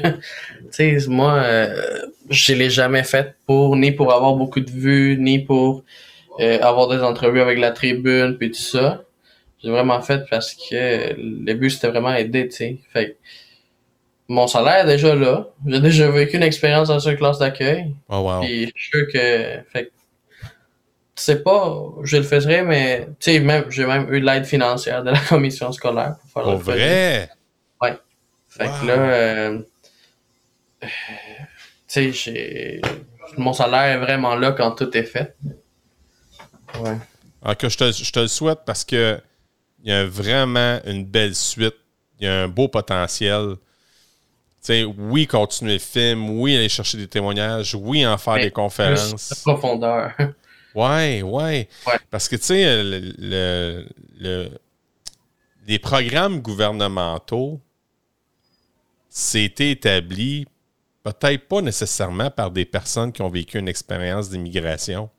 [0.72, 5.16] tu sais, moi, euh, je l'ai jamais fait pour, ni pour avoir beaucoup de vues,
[5.18, 5.84] ni pour
[6.40, 9.04] euh, avoir des entrevues avec la tribune, puis tout ça.
[9.62, 12.78] J'ai vraiment fait parce que le but, c'était vraiment aider, tu sais.
[12.92, 13.16] Fait
[14.28, 15.48] mon salaire est déjà là.
[15.66, 17.94] J'ai déjà vécu une expérience dans une classe d'accueil.
[18.08, 18.40] Oh wow.
[18.40, 19.92] Puis je suis sûr que, fait
[21.16, 25.10] sais pas, je le ferais, mais tu sais, même, j'ai même eu l'aide financière de
[25.10, 27.30] la commission scolaire pour faire le vrai?
[27.80, 27.98] Ouais.
[28.48, 29.58] Fait que là, euh,
[30.80, 30.88] tu
[31.86, 32.80] sais, j'ai.
[33.36, 35.34] Mon salaire est vraiment là quand tout est fait.
[36.78, 36.96] Ouais.
[37.42, 39.20] Alors que je te, je te le souhaite parce que
[39.82, 41.74] il y a vraiment une belle suite.
[42.20, 43.56] Il y a un beau potentiel.
[44.98, 49.30] Oui, continuer le film, oui, aller chercher des témoignages, oui, en faire des conférences.
[49.30, 50.12] De profondeur.
[50.74, 51.68] Ouais, ouais,
[52.10, 53.86] Parce que, tu sais, le,
[55.68, 57.60] les programmes gouvernementaux,
[59.08, 60.48] c'était établi
[61.04, 65.10] peut-être pas nécessairement par des personnes qui ont vécu une expérience d'immigration.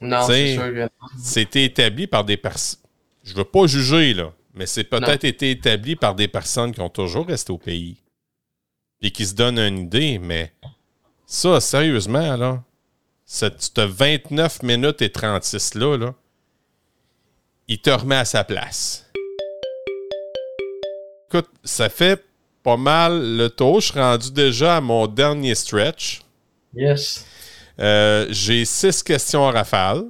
[0.00, 0.88] Non, c'est sûr.
[1.22, 2.80] C'était établi par des personnes.
[3.22, 6.88] Je veux pas juger, là, mais c'est peut-être été établi par des personnes qui ont
[6.88, 7.98] toujours resté au pays
[9.02, 10.52] et qui se donnent une idée, mais
[11.26, 12.62] ça, sérieusement, là,
[13.24, 16.14] cette, 29 minutes et 36 là, là,
[17.68, 19.10] il te remet à sa place.
[21.28, 22.22] Écoute, ça fait
[22.62, 23.80] pas mal le tour.
[23.80, 26.20] Je suis rendu déjà à mon dernier stretch.
[26.74, 27.26] Yes.
[27.78, 30.04] Euh, j'ai six questions à rafale.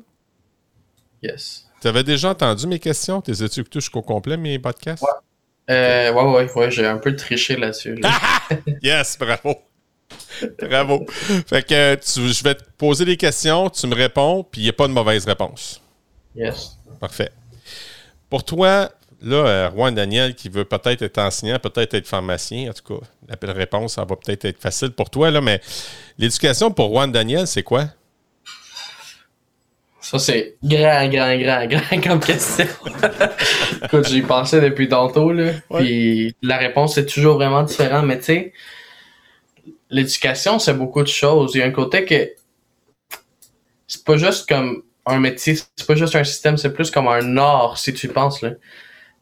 [1.22, 1.68] Yes.
[1.80, 3.20] Tu avais déjà entendu mes questions?
[3.20, 5.02] T'es tu écouté jusqu'au complet, mes podcasts?
[5.02, 5.08] Ouais.
[5.70, 8.00] Euh, ouais, ouais, ouais, j'ai un peu triché là-dessus.
[8.82, 9.62] yes, bravo.
[10.58, 11.06] bravo.
[11.46, 14.74] Fait que je vais te poser des questions, tu me réponds, puis il n'y a
[14.74, 15.80] pas de mauvaise réponse.
[16.34, 16.78] Yes.
[17.00, 17.30] Parfait.
[18.28, 18.90] Pour toi,
[19.22, 23.06] là, euh, Juan Daniel, qui veut peut-être être enseignant, peut-être être pharmacien, en tout cas,
[23.40, 25.60] la réponse, ça va peut-être être facile pour toi, là, mais
[26.18, 27.86] l'éducation pour Juan Daniel, c'est quoi?
[30.02, 32.66] Ça, c'est grand, grand, grand, grand comme question.
[33.84, 35.52] Écoute, j'y pensé depuis tantôt, là.
[35.76, 38.04] Puis la réponse est toujours vraiment différente.
[38.04, 38.52] Mais tu sais,
[39.90, 41.52] l'éducation, c'est beaucoup de choses.
[41.54, 42.32] Il y a un côté que
[43.86, 47.36] c'est pas juste comme un métier, c'est pas juste un système, c'est plus comme un
[47.36, 48.50] art, si tu penses, là.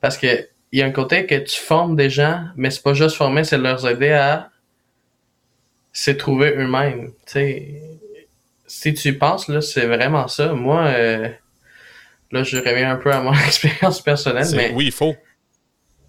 [0.01, 2.95] Parce que il y a un côté que tu formes des gens, mais c'est pas
[2.95, 4.51] juste former, c'est leur aider à
[5.93, 7.11] se trouver eux-mêmes.
[7.27, 7.90] Tu sais,
[8.71, 10.53] si tu penses, là, c'est vraiment ça.
[10.53, 11.29] Moi, euh,
[12.31, 14.71] là, je reviens un peu à mon expérience personnelle, mais...
[14.73, 15.17] Oui, il faut.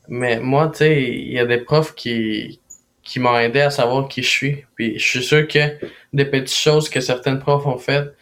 [0.07, 2.59] Mais moi, tu sais, il y a des profs qui,
[3.01, 4.65] qui m'ont aidé à savoir qui je suis.
[4.75, 5.59] Puis je suis sûr que
[6.13, 8.15] des petites choses que certains profs ont faites,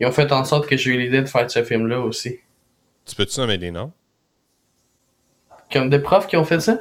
[0.00, 2.38] ils ont fait en sorte que j'ai eu l'idée de faire ce film-là aussi.
[3.04, 3.92] Tu peux-tu nommer des noms?
[5.70, 6.78] Comme des profs qui ont fait ça?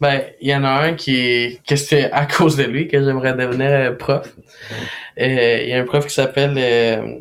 [0.00, 3.34] Ben, il y en a un qui, que c'est à cause de lui que j'aimerais
[3.34, 4.34] devenir prof.
[5.18, 7.18] Il y a un prof qui s'appelle euh,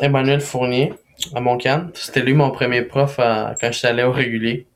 [0.00, 0.94] Emmanuel Fournier
[1.34, 1.90] à Montcalm.
[1.94, 4.66] C'était lui mon premier prof quand je suis allé au régulier.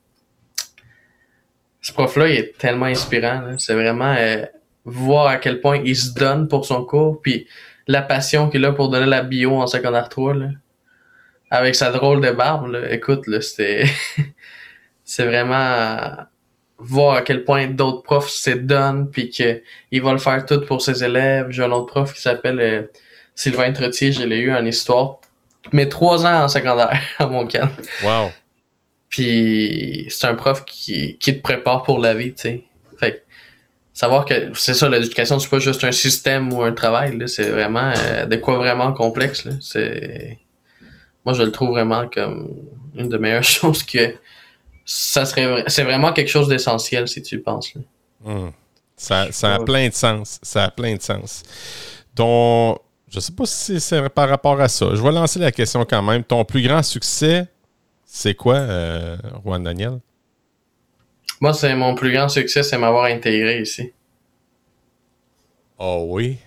[1.85, 3.57] Ce prof-là, il est tellement inspirant.
[3.57, 4.43] C'est vraiment euh,
[4.85, 7.47] voir à quel point il se donne pour son cours, puis
[7.87, 10.33] la passion qu'il a pour donner la bio en secondaire 3.
[10.33, 10.47] Là.
[11.51, 12.91] Avec sa drôle de barbe, là.
[12.91, 13.85] écoute, là, c'était...
[15.03, 16.25] c'est vraiment
[16.77, 20.81] voir à quel point d'autres profs se donnent puis qu'ils vont le faire tout pour
[20.81, 21.47] ses élèves.
[21.49, 22.81] J'ai un autre prof qui s'appelle euh,
[23.33, 25.19] Sylvain Trottier, je l'ai eu en histoire.
[25.71, 27.69] Mais trois ans en secondaire à mon camp.
[28.03, 28.31] Wow.
[29.09, 32.63] Puis c'est un prof qui, qui te prépare pour la vie, tu sais.
[32.99, 33.23] Fait
[33.93, 37.27] savoir que c'est ça, l'éducation, c'est pas juste un système ou un travail, là.
[37.27, 39.53] C'est vraiment euh, de quoi vraiment complexe, là.
[39.61, 40.37] C'est.
[41.25, 42.53] Moi, je le trouve vraiment comme
[42.95, 44.15] une des meilleures choses que
[44.85, 47.73] ça serait c'est vraiment quelque chose d'essentiel si tu penses.
[48.23, 48.49] Hmm.
[48.95, 50.39] Ça, ça a plein de sens.
[50.41, 51.43] Ça a plein de sens.
[52.15, 52.77] Ton,
[53.09, 54.87] je sais pas si c'est par rapport à ça.
[54.93, 56.23] Je vais lancer la question quand même.
[56.23, 57.47] Ton plus grand succès,
[58.05, 59.99] c'est quoi, euh, Juan Daniel?
[61.41, 63.91] Moi, c'est mon plus grand succès, c'est m'avoir intégré ici.
[65.77, 66.37] Oh oui?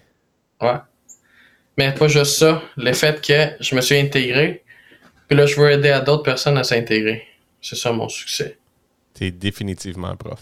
[0.60, 0.78] Ouais.
[1.76, 2.62] Mais pas juste ça.
[2.76, 4.64] Le fait que je me suis intégré,
[5.28, 7.22] puis là, je veux aider à d'autres personnes à s'intégrer.
[7.68, 8.56] C'est ça mon succès.
[9.12, 10.40] T'es définitivement un prof.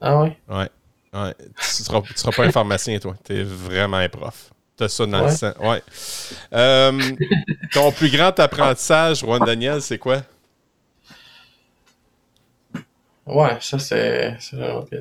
[0.00, 0.28] Ah oui?
[0.48, 0.68] Ouais.
[1.12, 1.34] ouais.
[1.58, 3.16] Tu seras, seras pas un pharmacien, toi.
[3.24, 4.50] T'es vraiment un prof.
[4.76, 5.50] T'as ça dans le sang.
[5.60, 5.82] Ouais.
[6.52, 7.00] Euh,
[7.72, 10.22] ton plus grand apprentissage, Juan Daniel, c'est quoi?
[13.26, 14.36] Ouais, ça c'est.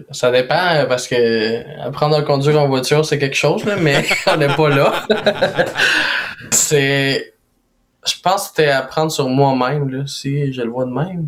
[0.09, 4.55] Ça dépend parce que apprendre à conduire en voiture, c'est quelque chose, mais on n'est
[4.55, 5.05] pas là.
[6.51, 7.35] c'est
[8.05, 11.27] je pense que c'était apprendre sur moi-même, là, si je le vois de même.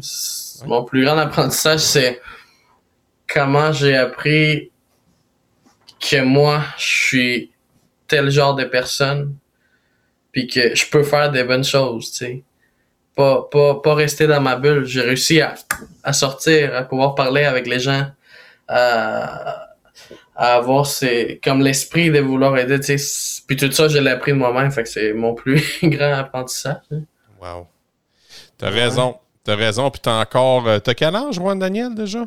[0.66, 2.22] Mon plus grand apprentissage, c'est
[3.28, 4.72] comment j'ai appris
[6.00, 7.52] que moi, je suis
[8.08, 9.36] tel genre de personne,
[10.32, 12.44] puis que je peux faire des bonnes choses, tu sais.
[13.16, 14.86] Pas, pas, pas rester dans ma bulle.
[14.86, 15.54] J'ai réussi à,
[16.04, 18.08] à sortir, à pouvoir parler avec les gens,
[18.68, 19.74] à,
[20.36, 24.12] à avoir c'est comme l'esprit de vouloir aider tu sais puis tout ça je l'ai
[24.12, 27.02] appris de moi-même fait que c'est mon plus grand apprentissage hein.
[27.42, 27.68] wow.
[28.58, 29.18] T'as raison.
[29.44, 32.26] T'as raison puis t'as encore euh, t'as quel âge Juan Daniel déjà?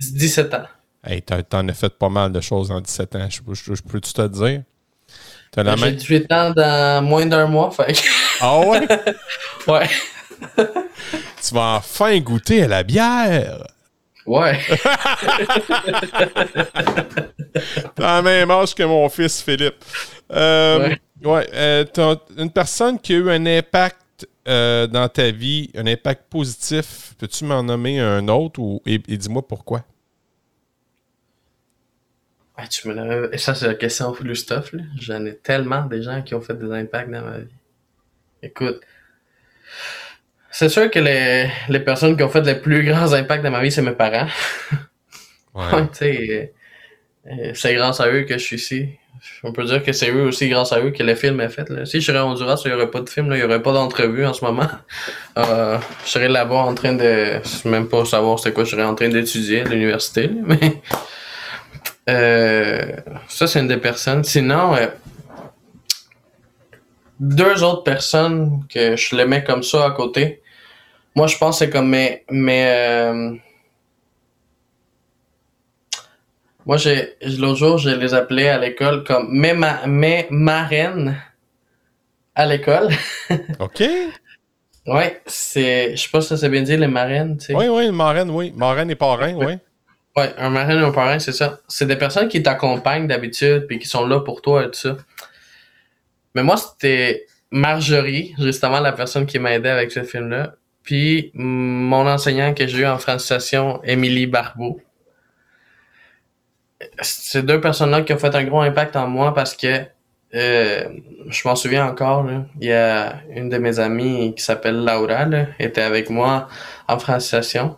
[0.00, 0.66] 17 ans.
[1.04, 4.62] Hey t'en as fait pas mal de choses en 17 ans je, peux-tu te dire?
[5.56, 8.02] Ben, j'ai 18 ans dans moins d'un mois fait
[8.40, 8.88] ah ouais?
[9.68, 9.88] Ouais.
[10.56, 13.64] Tu vas enfin goûter à la bière!
[14.26, 14.58] Ouais.
[17.94, 19.84] T'as la même âge que mon fils Philippe.
[20.30, 21.48] Euh, ouais.
[21.52, 21.84] Euh,
[22.36, 27.44] une personne qui a eu un impact euh, dans ta vie, un impact positif, peux-tu
[27.44, 29.84] m'en nommer un autre ou, et, dis-moi pourquoi?
[32.70, 34.74] tu me Ça, c'est la question plus stuff.
[34.98, 37.48] J'en ai tellement des gens qui ont fait des impacts dans ma vie.
[38.42, 38.80] Écoute,
[40.50, 43.62] C'est sûr que les, les personnes qui ont fait les plus grands impacts dans ma
[43.62, 44.28] vie, c'est mes parents.
[45.54, 45.72] Ouais.
[45.72, 46.46] Ouais, tu sais, euh, euh,
[47.54, 48.88] c'est grâce à eux que je suis ici.
[49.42, 51.68] On peut dire que c'est eux aussi, grâce à eux, que le film est fait.
[51.70, 51.86] Là.
[51.86, 53.72] Si je serais à Honduras, il n'y aurait pas de film, il n'y aurait pas
[53.72, 54.68] d'entrevue en ce moment.
[55.36, 57.40] Euh, je serais là-bas en train de.
[57.42, 60.30] Je même pas savoir c'était quoi, je serais en train d'étudier à l'université.
[60.44, 60.80] Mais.
[62.08, 62.96] Euh,
[63.26, 64.22] ça, c'est une des personnes.
[64.22, 64.86] Sinon, euh,
[67.18, 70.40] deux autres personnes que je les mets comme ça à côté.
[71.16, 72.22] Moi, je pense que c'est comme mes.
[72.30, 73.32] mes euh,
[76.66, 81.16] Moi, j'ai l'autre jour, je les appelais à l'école comme mes, ma, mes marraines
[82.34, 82.88] à l'école.
[83.58, 83.82] OK?
[84.86, 85.96] ouais, c'est.
[85.96, 87.54] Je sais pas si ça s'est bien dit, les marraines, tu sais.
[87.54, 88.52] Oui, oui, marraine, oui.
[88.56, 89.54] Marraine et parrain, oui.
[90.16, 91.58] Ouais, un marraine et un parrain, c'est ça.
[91.66, 94.96] C'est des personnes qui t'accompagnent d'habitude puis qui sont là pour toi et tout ça.
[96.34, 100.54] Mais moi, c'était Marjorie, justement, la personne qui m'a aidé avec ce film-là.
[100.82, 104.80] Puis mon enseignant que j'ai eu en francisation, Émilie Barbeau.
[107.00, 109.84] Ces deux personnes-là qui ont fait un gros impact en moi parce que
[110.34, 110.88] euh,
[111.28, 115.26] je m'en souviens encore, là, il y a une de mes amies qui s'appelle Laura,
[115.26, 116.48] là, était avec moi
[116.88, 117.76] en francisation.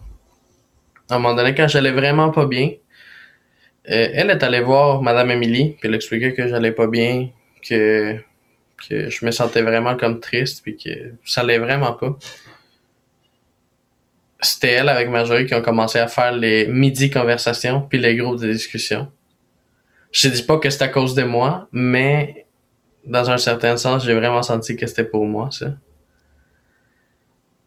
[1.11, 2.71] À un moment donné, quand j'allais vraiment pas bien,
[3.91, 7.29] euh, elle est allée voir Madame Émilie, puis elle expliquait que j'allais pas bien,
[7.69, 8.17] que,
[8.89, 12.17] que je me sentais vraiment comme triste, puis que ça allait vraiment pas.
[14.41, 18.41] C'était elle avec Marjorie qui ont commencé à faire les midi conversations, puis les groupes
[18.41, 19.11] de discussion.
[20.13, 22.47] Je dis pas que c'est à cause de moi, mais
[23.05, 25.75] dans un certain sens, j'ai vraiment senti que c'était pour moi, ça.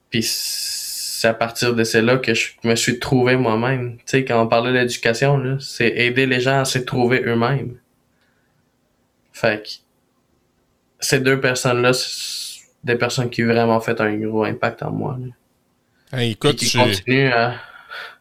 [0.09, 3.97] Puis c'est à partir de cela que je me suis trouvé moi-même.
[3.97, 7.77] Tu sais, quand on parlait d'éducation, c'est aider les gens à se trouver eux-mêmes.
[9.33, 9.69] Fait que
[10.99, 11.91] ces deux personnes-là,
[12.83, 15.17] des personnes qui ont vraiment fait un gros impact en moi.
[15.19, 15.27] Là.
[16.11, 17.53] Hey, Et écoute, je continuent à...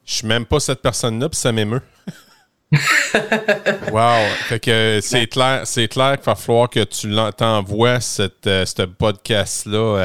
[0.04, 1.82] je suis même pas cette personne-là, puis ça m'émeut.
[3.92, 4.26] wow.
[4.48, 8.82] Fait que c'est clair, c'est clair qu'il va falloir que tu t'envoies cette, euh, ce
[8.82, 9.96] podcast-là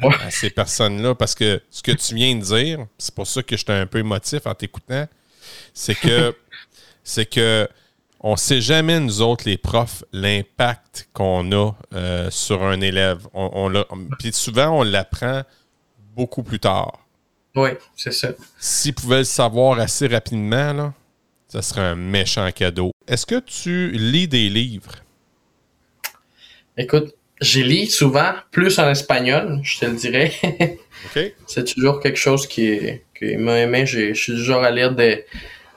[0.00, 0.14] à, Ouais.
[0.26, 3.56] à ces personnes-là parce que ce que tu viens de dire, c'est pour ça que
[3.56, 5.06] j'étais un peu émotif en t'écoutant,
[5.72, 6.34] c'est que
[7.04, 7.68] c'est que
[8.20, 13.28] on sait jamais, nous autres, les profs, l'impact qu'on a euh, sur un élève.
[13.32, 13.72] On,
[14.18, 15.42] puis souvent, on l'apprend
[16.16, 16.98] beaucoup plus tard.
[17.58, 18.28] Oui, c'est ça.
[18.58, 20.94] S'ils pouvaient le savoir assez rapidement, là,
[21.48, 22.92] ça serait un méchant cadeau.
[23.06, 24.92] Est-ce que tu lis des livres?
[26.76, 30.32] Écoute, j'ai lis souvent plus en espagnol, je te le dirais.
[31.06, 31.32] OK?
[31.46, 32.78] c'est toujours quelque chose qui,
[33.18, 33.86] qui m'a aimé.
[33.86, 35.24] Je suis genre à lire des,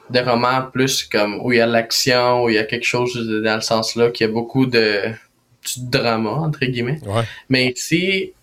[0.10, 3.16] des romans plus comme où il y a l'action, où il y a quelque chose
[3.44, 5.12] dans le sens là, qui a beaucoup de
[5.64, 7.00] du drama, entre guillemets.
[7.06, 7.24] Ouais.
[7.50, 8.34] Mais ici,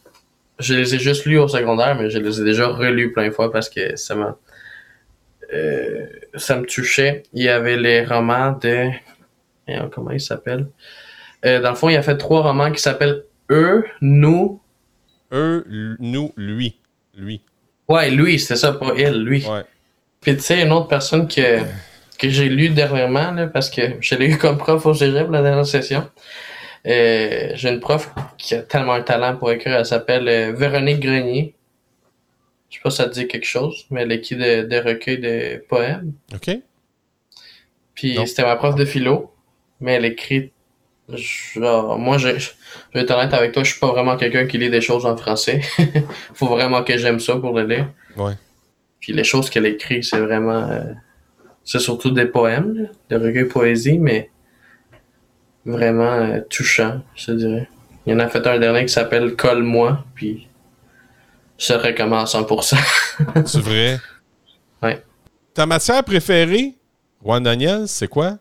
[0.59, 3.33] je les ai juste lus au secondaire, mais je les ai déjà relus plein de
[3.33, 4.37] fois parce que ça m'a.
[5.55, 7.23] euh, ça me touchait.
[7.33, 8.89] Il y avait les romans de.
[9.93, 10.67] Comment il s'appelle
[11.45, 14.61] Euh, Dans le fond, il a fait trois romans qui s'appellent Eux, Nous.
[15.33, 15.65] Eux,
[16.01, 16.77] nous, lui.
[17.17, 17.43] Lui.
[17.87, 19.45] Ouais, lui, c'est ça, pas elle, lui.
[19.47, 19.61] Ouais.
[20.23, 21.59] Puis tu sais, une autre personne que,
[22.19, 25.43] que j'ai lu dernièrement, là, parce que je l'ai eu comme prof au cégep la
[25.43, 26.09] dernière session.
[26.87, 31.01] Euh, j'ai une prof qui a tellement un talent pour écrire, elle s'appelle euh, Véronique
[31.01, 31.55] Grenier.
[32.71, 35.19] Je sais pas si ça te dit quelque chose, mais elle écrit des de recueils
[35.19, 36.13] de poèmes.
[36.35, 36.51] OK?
[37.95, 39.33] Puis c'était ma prof de philo,
[39.81, 40.53] mais elle écrit.
[41.09, 42.51] Genre, moi, je, je
[42.93, 45.17] vais être honnête avec toi, je suis pas vraiment quelqu'un qui lit des choses en
[45.17, 45.63] français.
[46.35, 47.91] Faut vraiment que j'aime ça pour le lire.
[48.17, 48.35] Ouais.
[49.01, 50.69] Puis les choses qu'elle écrit, c'est vraiment.
[50.69, 50.93] euh,
[51.65, 54.31] c'est surtout des poèmes, là, des recueils de poésie, mais
[55.69, 57.69] vraiment euh, touchant, je te dirais.
[58.07, 60.49] Il y en a fait un dernier qui s'appelle Colle-moi, puis
[61.59, 62.77] je recommande à 100%.
[63.47, 64.01] C'est vrai?
[64.81, 65.03] Ouais.
[65.55, 66.77] Ta matière préférée,
[67.21, 68.39] Juan Daniel, c'est quoi?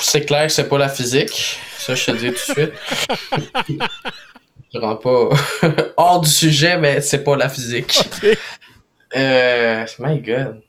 [0.00, 1.58] c'est clair que c'est pas la physique.
[1.78, 2.70] Ça, je te le dis tout de
[3.68, 3.78] suite.
[4.72, 5.30] je rends pas
[5.96, 7.98] hors du sujet, mais c'est pas la physique.
[9.16, 10.62] Euh, my god.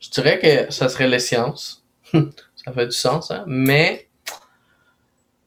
[0.00, 1.82] Je dirais que ça serait les sciences.
[2.64, 3.44] ça fait du sens, hein?
[3.46, 4.08] Mais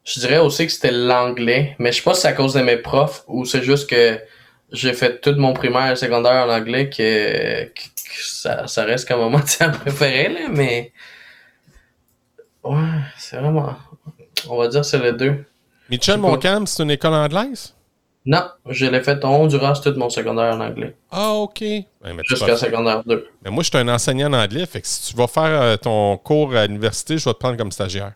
[0.04, 1.76] je dirais aussi que c'était l'anglais.
[1.80, 4.20] Mais je sais pas si c'est à cause de mes profs ou c'est juste que
[4.72, 9.08] j'ai fait tout mon primaire et secondaire en anglais que, que- que ça, ça reste
[9.08, 10.92] comme mon matière préférée, là, mais.
[12.64, 12.78] Ouais,
[13.18, 13.76] c'est vraiment.
[14.50, 15.44] On va dire c'est les deux.
[16.22, 16.28] Pas.
[16.32, 17.74] Montcalm, c'est une école anglaise?
[18.28, 20.98] Non, je l'ai fait en Honduras tout mon secondaire en anglais.
[21.10, 21.64] Ah, OK.
[22.26, 23.26] Jusqu'à secondaire 2.
[23.42, 26.18] mais moi, je suis un enseignant d'anglais, fait que si tu vas faire euh, ton
[26.18, 28.12] cours à l'université, je vais te prendre comme stagiaire.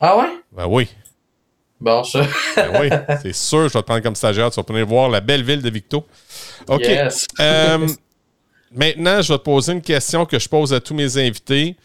[0.00, 0.30] Ah ouais?
[0.50, 0.88] Ben oui.
[1.80, 2.22] Bon, ça.
[2.56, 2.88] Ben oui,
[3.22, 4.50] c'est sûr, je vais te prendre comme stagiaire.
[4.50, 6.04] Tu vas venir voir la belle ville de Victo.
[6.66, 6.80] OK.
[6.80, 7.28] Yes.
[7.38, 7.86] Euh,
[8.72, 11.76] maintenant, je vais te poser une question que je pose à tous mes invités.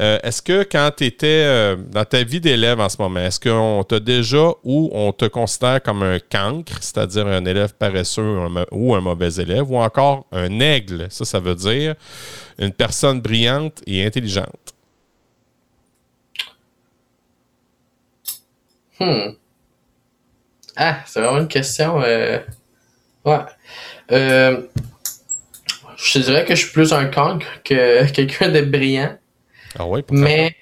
[0.00, 3.40] Euh, est-ce que quand tu étais euh, dans ta vie d'élève en ce moment, est-ce
[3.40, 8.38] qu'on t'a déjà ou on te considère comme un cancre, c'est-à-dire un élève paresseux
[8.70, 11.94] ou un, mauvais élève, ou encore un aigle, ça, ça veut dire
[12.58, 14.74] une personne brillante et intelligente?
[19.00, 19.32] Hmm.
[20.76, 22.00] Ah, c'est vraiment une question.
[22.02, 22.38] euh,
[23.24, 23.40] Ouais.
[25.98, 29.18] Je dirais que je suis plus un cancre que quelqu'un de brillant,
[29.78, 30.02] Ah pourquoi?
[30.12, 30.56] mais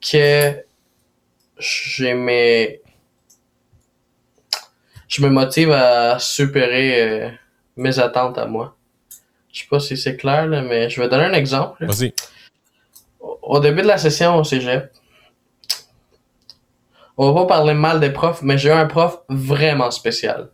[0.00, 0.64] que
[1.58, 2.80] j'ai mes.
[5.08, 7.30] Je me motive à supérer euh,
[7.76, 8.76] mes attentes à moi.
[9.52, 11.84] Je sais pas si c'est clair, là, mais je vais donner un exemple.
[11.86, 12.12] Vas-y.
[13.20, 14.92] Au début de la session au cégep,
[17.16, 20.50] on va pas parler mal des profs, mais j'ai eu un prof vraiment spécial.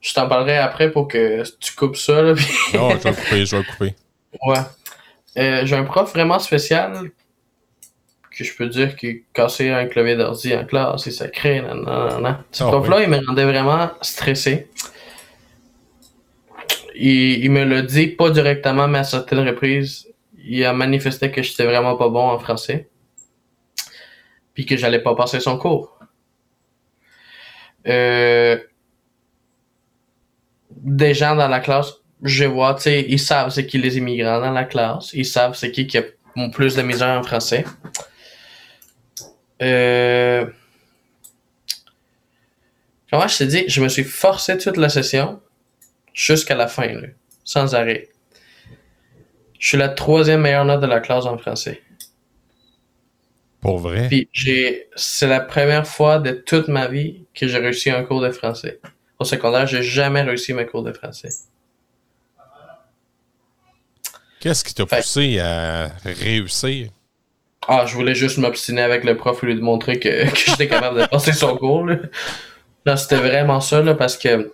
[0.00, 2.22] Je t'en parlerai après pour que tu coupes ça.
[2.22, 3.94] Là, puis- Non, je vais couper, je vais couper.
[4.46, 4.56] ouais.
[5.38, 7.10] Euh, j'ai un prof vraiment spécial
[8.30, 11.60] que je peux dire qu'il cassait un clavier d'ordi en classe et ça crée.
[11.60, 12.44] nan, nan, nan, nan.
[12.52, 14.68] Ce Ah, prof-là, il me rendait vraiment stressé.
[16.94, 20.08] Il, il me l'a dit pas directement, mais à certaines reprises,
[20.38, 22.88] il a manifesté que j'étais vraiment pas bon en français.
[24.54, 25.98] Puis que j'allais pas passer son cours.
[27.86, 28.58] Euh,
[30.70, 34.40] des gens dans la classe, je vois, tu sais, ils savent c'est qui les immigrants
[34.40, 35.10] dans la classe.
[35.12, 36.02] Ils savent c'est qui qui a
[36.52, 37.64] plus de misère en français.
[39.62, 40.46] Euh...
[43.10, 45.40] Comment je te dis, je me suis forcé toute la session
[46.14, 47.08] jusqu'à la fin, là,
[47.44, 48.08] sans arrêt.
[49.58, 51.82] Je suis la troisième meilleure note de la classe en français.
[53.60, 54.08] Pour vrai?
[54.08, 58.22] Puis j'ai, c'est la première fois de toute ma vie que j'ai réussi un cours
[58.22, 58.80] de français.
[59.18, 61.28] Au secondaire, j'ai jamais réussi mes cours de français.
[64.40, 66.90] Qu'est-ce qui t'a poussé à réussir?
[67.68, 71.02] Ah, je voulais juste m'obstiner avec le prof et lui montrer que, que j'étais capable
[71.02, 71.86] de passer son cours.
[71.86, 71.96] Là.
[72.86, 74.50] Non, c'était vraiment ça, là, parce que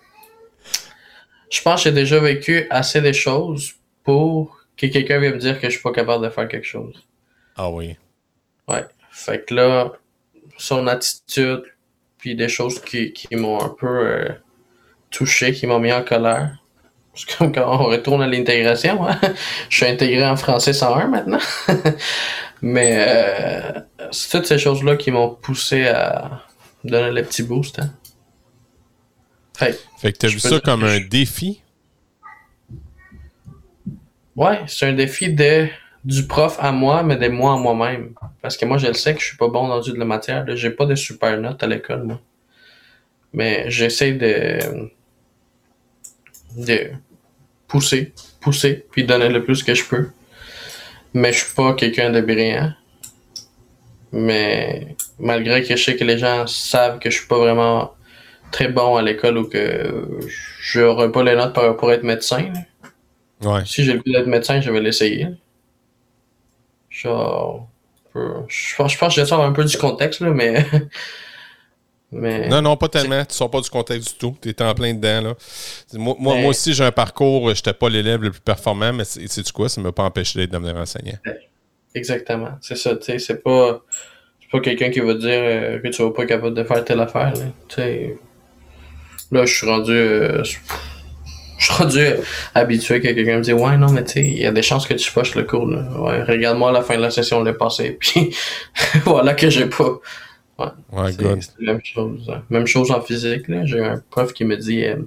[1.49, 5.59] je pense que j'ai déjà vécu assez de choses pour que quelqu'un vienne me dire
[5.59, 7.07] que je suis pas capable de faire quelque chose.
[7.55, 7.95] Ah oui.
[8.67, 8.85] Ouais.
[9.11, 9.93] Fait que là,
[10.57, 11.63] son attitude,
[12.17, 14.29] puis des choses qui, qui m'ont un peu euh,
[15.09, 16.57] touché, qui m'ont mis en colère.
[17.17, 19.07] C'est comme quand on retourne à l'intégration.
[19.07, 19.19] Hein?
[19.69, 21.39] Je suis intégré en français 101 maintenant.
[22.61, 23.79] Mais euh,
[24.11, 26.43] c'est toutes ces choses-là qui m'ont poussé à
[26.83, 27.79] donner le petit boost.
[27.79, 27.91] Hein?
[29.55, 31.61] Fait que, Fait que t'as vu ça comme un défi?
[34.35, 35.67] ouais, c'est un défi de
[36.05, 38.13] du prof à moi, mais de moi à moi-même.
[38.41, 40.45] Parce que moi, je le sais que je suis pas bon dans de la matière.
[40.55, 42.21] J'ai pas de super notes à l'école, moi.
[43.33, 44.89] Mais j'essaie de
[46.55, 46.91] de
[47.67, 50.09] pousser, pousser, puis donner le plus que je peux.
[51.13, 52.71] Mais je suis pas quelqu'un de brillant.
[54.11, 57.93] Mais malgré que je sais que les gens savent que je suis pas vraiment
[58.51, 60.07] très bon à l'école ou que
[60.61, 62.51] j'aurais pas les notes pour, pour être médecin.
[63.41, 63.61] Ouais.
[63.65, 65.27] Si j'ai le goût d'être médecin, je vais l'essayer.
[66.89, 67.67] Genre.
[68.15, 70.65] Je pense, je pense que je sors un peu du contexte, là, mais.
[72.11, 72.47] mais.
[72.49, 73.23] Non, non, pas tellement.
[73.25, 74.35] Tu sors pas du contexte du tout.
[74.41, 75.21] Tu es en plein dedans.
[75.29, 75.33] Là.
[75.93, 77.45] Moi, moi, Mais- moi aussi, j'ai un parcours.
[77.49, 79.67] Je n'étais pas l'élève le plus performant, mais c'est sais-tu quoi?
[79.69, 81.17] Ça ne m'a pas empêché d'être devenir enseignant.
[81.95, 82.51] Exactement.
[82.61, 83.19] C'est ça, tu sais.
[83.19, 83.81] C'est pas.
[84.41, 86.63] C'est pas quelqu'un qui va te dire euh, que tu vas pas être capable de
[86.63, 87.85] faire telle affaire, là.
[89.31, 89.91] Là, je suis rendu.
[89.91, 90.51] euh, je
[91.65, 92.17] suis rendu euh,
[92.55, 94.87] habitué que quelqu'un me dise Ouais, non, mais tu sais, il y a des chances
[94.87, 95.83] que tu fâches le cours, là.
[95.99, 97.91] Ouais, regarde-moi à la fin de la session, le passé.
[97.99, 98.33] Puis
[99.03, 99.99] voilà que j'ai pas.
[100.57, 101.21] Ouais, C'est
[101.59, 102.29] la même chose.
[102.33, 102.43] hein.
[102.49, 103.47] Même chose en physique.
[103.47, 103.65] là.
[103.65, 104.97] J'ai un prof qui me dit euh,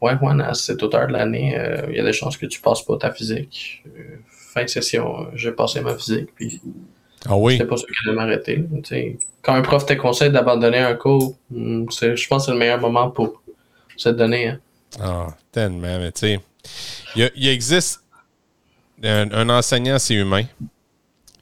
[0.00, 2.60] Ouais, Juan, à cette hauteur de l'année, euh, il y a des chances que tu
[2.60, 3.84] passes pas ta physique.
[3.96, 6.60] Euh, fin de session, j'ai passé ma physique, puis
[7.26, 7.56] Ah oui?
[7.58, 8.64] pas sûr qu'elle allait m'arrêter.
[9.42, 12.80] Quand un prof te conseille d'abandonner un cours, hmm, je pense que c'est le meilleur
[12.80, 13.40] moment pour
[13.96, 14.48] se donner.
[14.48, 14.60] hein.
[15.00, 15.98] Ah, tellement.
[16.00, 16.40] Mais tu sais,
[17.14, 18.00] il, existe.
[19.04, 20.44] Un, un enseignant, c'est humain.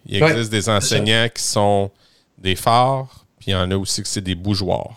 [0.06, 1.90] Il Ouais, existe des enseignants qui sont
[2.38, 4.96] des phares, puis il y en a aussi que c'est des bougeoirs.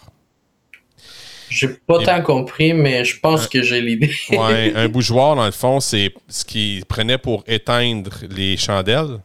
[1.49, 4.13] J'ai pas Et- tant compris, mais je pense que j'ai l'idée.
[4.29, 9.19] Ouais, un bougeoir, dans le fond, c'est ce qu'il prenait pour éteindre les chandelles.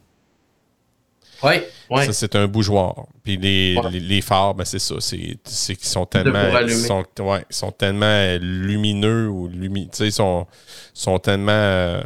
[1.42, 1.68] ouais.
[1.90, 3.06] Ça, c'est un bougeoir.
[3.22, 3.90] Puis les, Ouais.
[3.92, 4.96] les, les phares, ben, c'est ça.
[5.00, 6.58] C'est c'est qu'ils sont tellement.
[6.60, 10.46] Ils sont, ouais, ils sont tellement lumineux ou lumi, tu sais, ils sont,
[10.92, 12.02] sont tellement euh,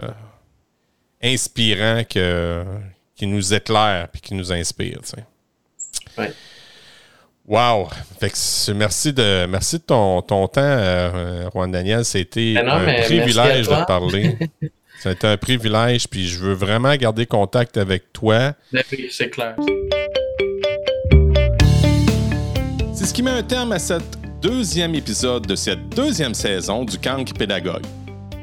[1.22, 2.64] inspirants que,
[3.16, 5.00] qu'ils nous éclairent puis qu'ils nous inspirent.
[5.02, 5.16] tu
[7.46, 7.88] Wow!
[8.74, 12.04] merci de, merci de ton, ton temps, euh, Juan Daniel.
[12.04, 14.36] C'était un privilège de te parler.
[15.00, 18.52] C'était un privilège, puis je veux vraiment garder contact avec toi.
[18.72, 19.56] Ben c'est clair.
[22.94, 23.94] C'est ce qui met un terme à ce
[24.40, 27.86] deuxième épisode de cette deuxième saison du Kank Pédagogue.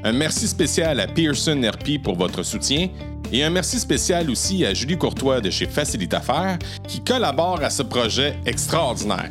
[0.03, 2.87] Un merci spécial à Pearson RP pour votre soutien
[3.33, 7.69] et un merci spécial aussi à Julie Courtois de chez Facilite Affaires qui collabore à
[7.69, 9.29] ce projet extraordinaire.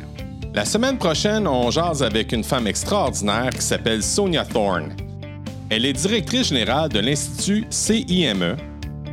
[0.53, 4.95] La semaine prochaine, on jase avec une femme extraordinaire qui s'appelle Sonia Thorne.
[5.71, 8.55] Elle est directrice générale de l'Institut CIME,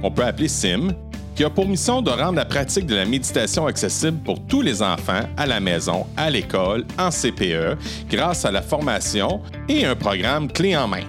[0.02, 0.92] qu'on peut appeler SIM,
[1.34, 4.82] qui a pour mission de rendre la pratique de la méditation accessible pour tous les
[4.82, 7.76] enfants à la maison, à l'école, en CPE,
[8.10, 11.04] grâce à la formation et un programme clé en main.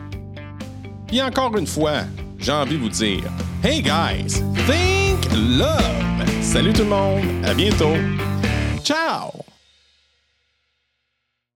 [1.12, 2.02] Et encore une fois,
[2.38, 3.24] j'ai envie de vous dire
[3.64, 6.42] Hey guys, think love!
[6.42, 7.96] Salut tout le monde, à bientôt!
[8.84, 9.32] Ciao!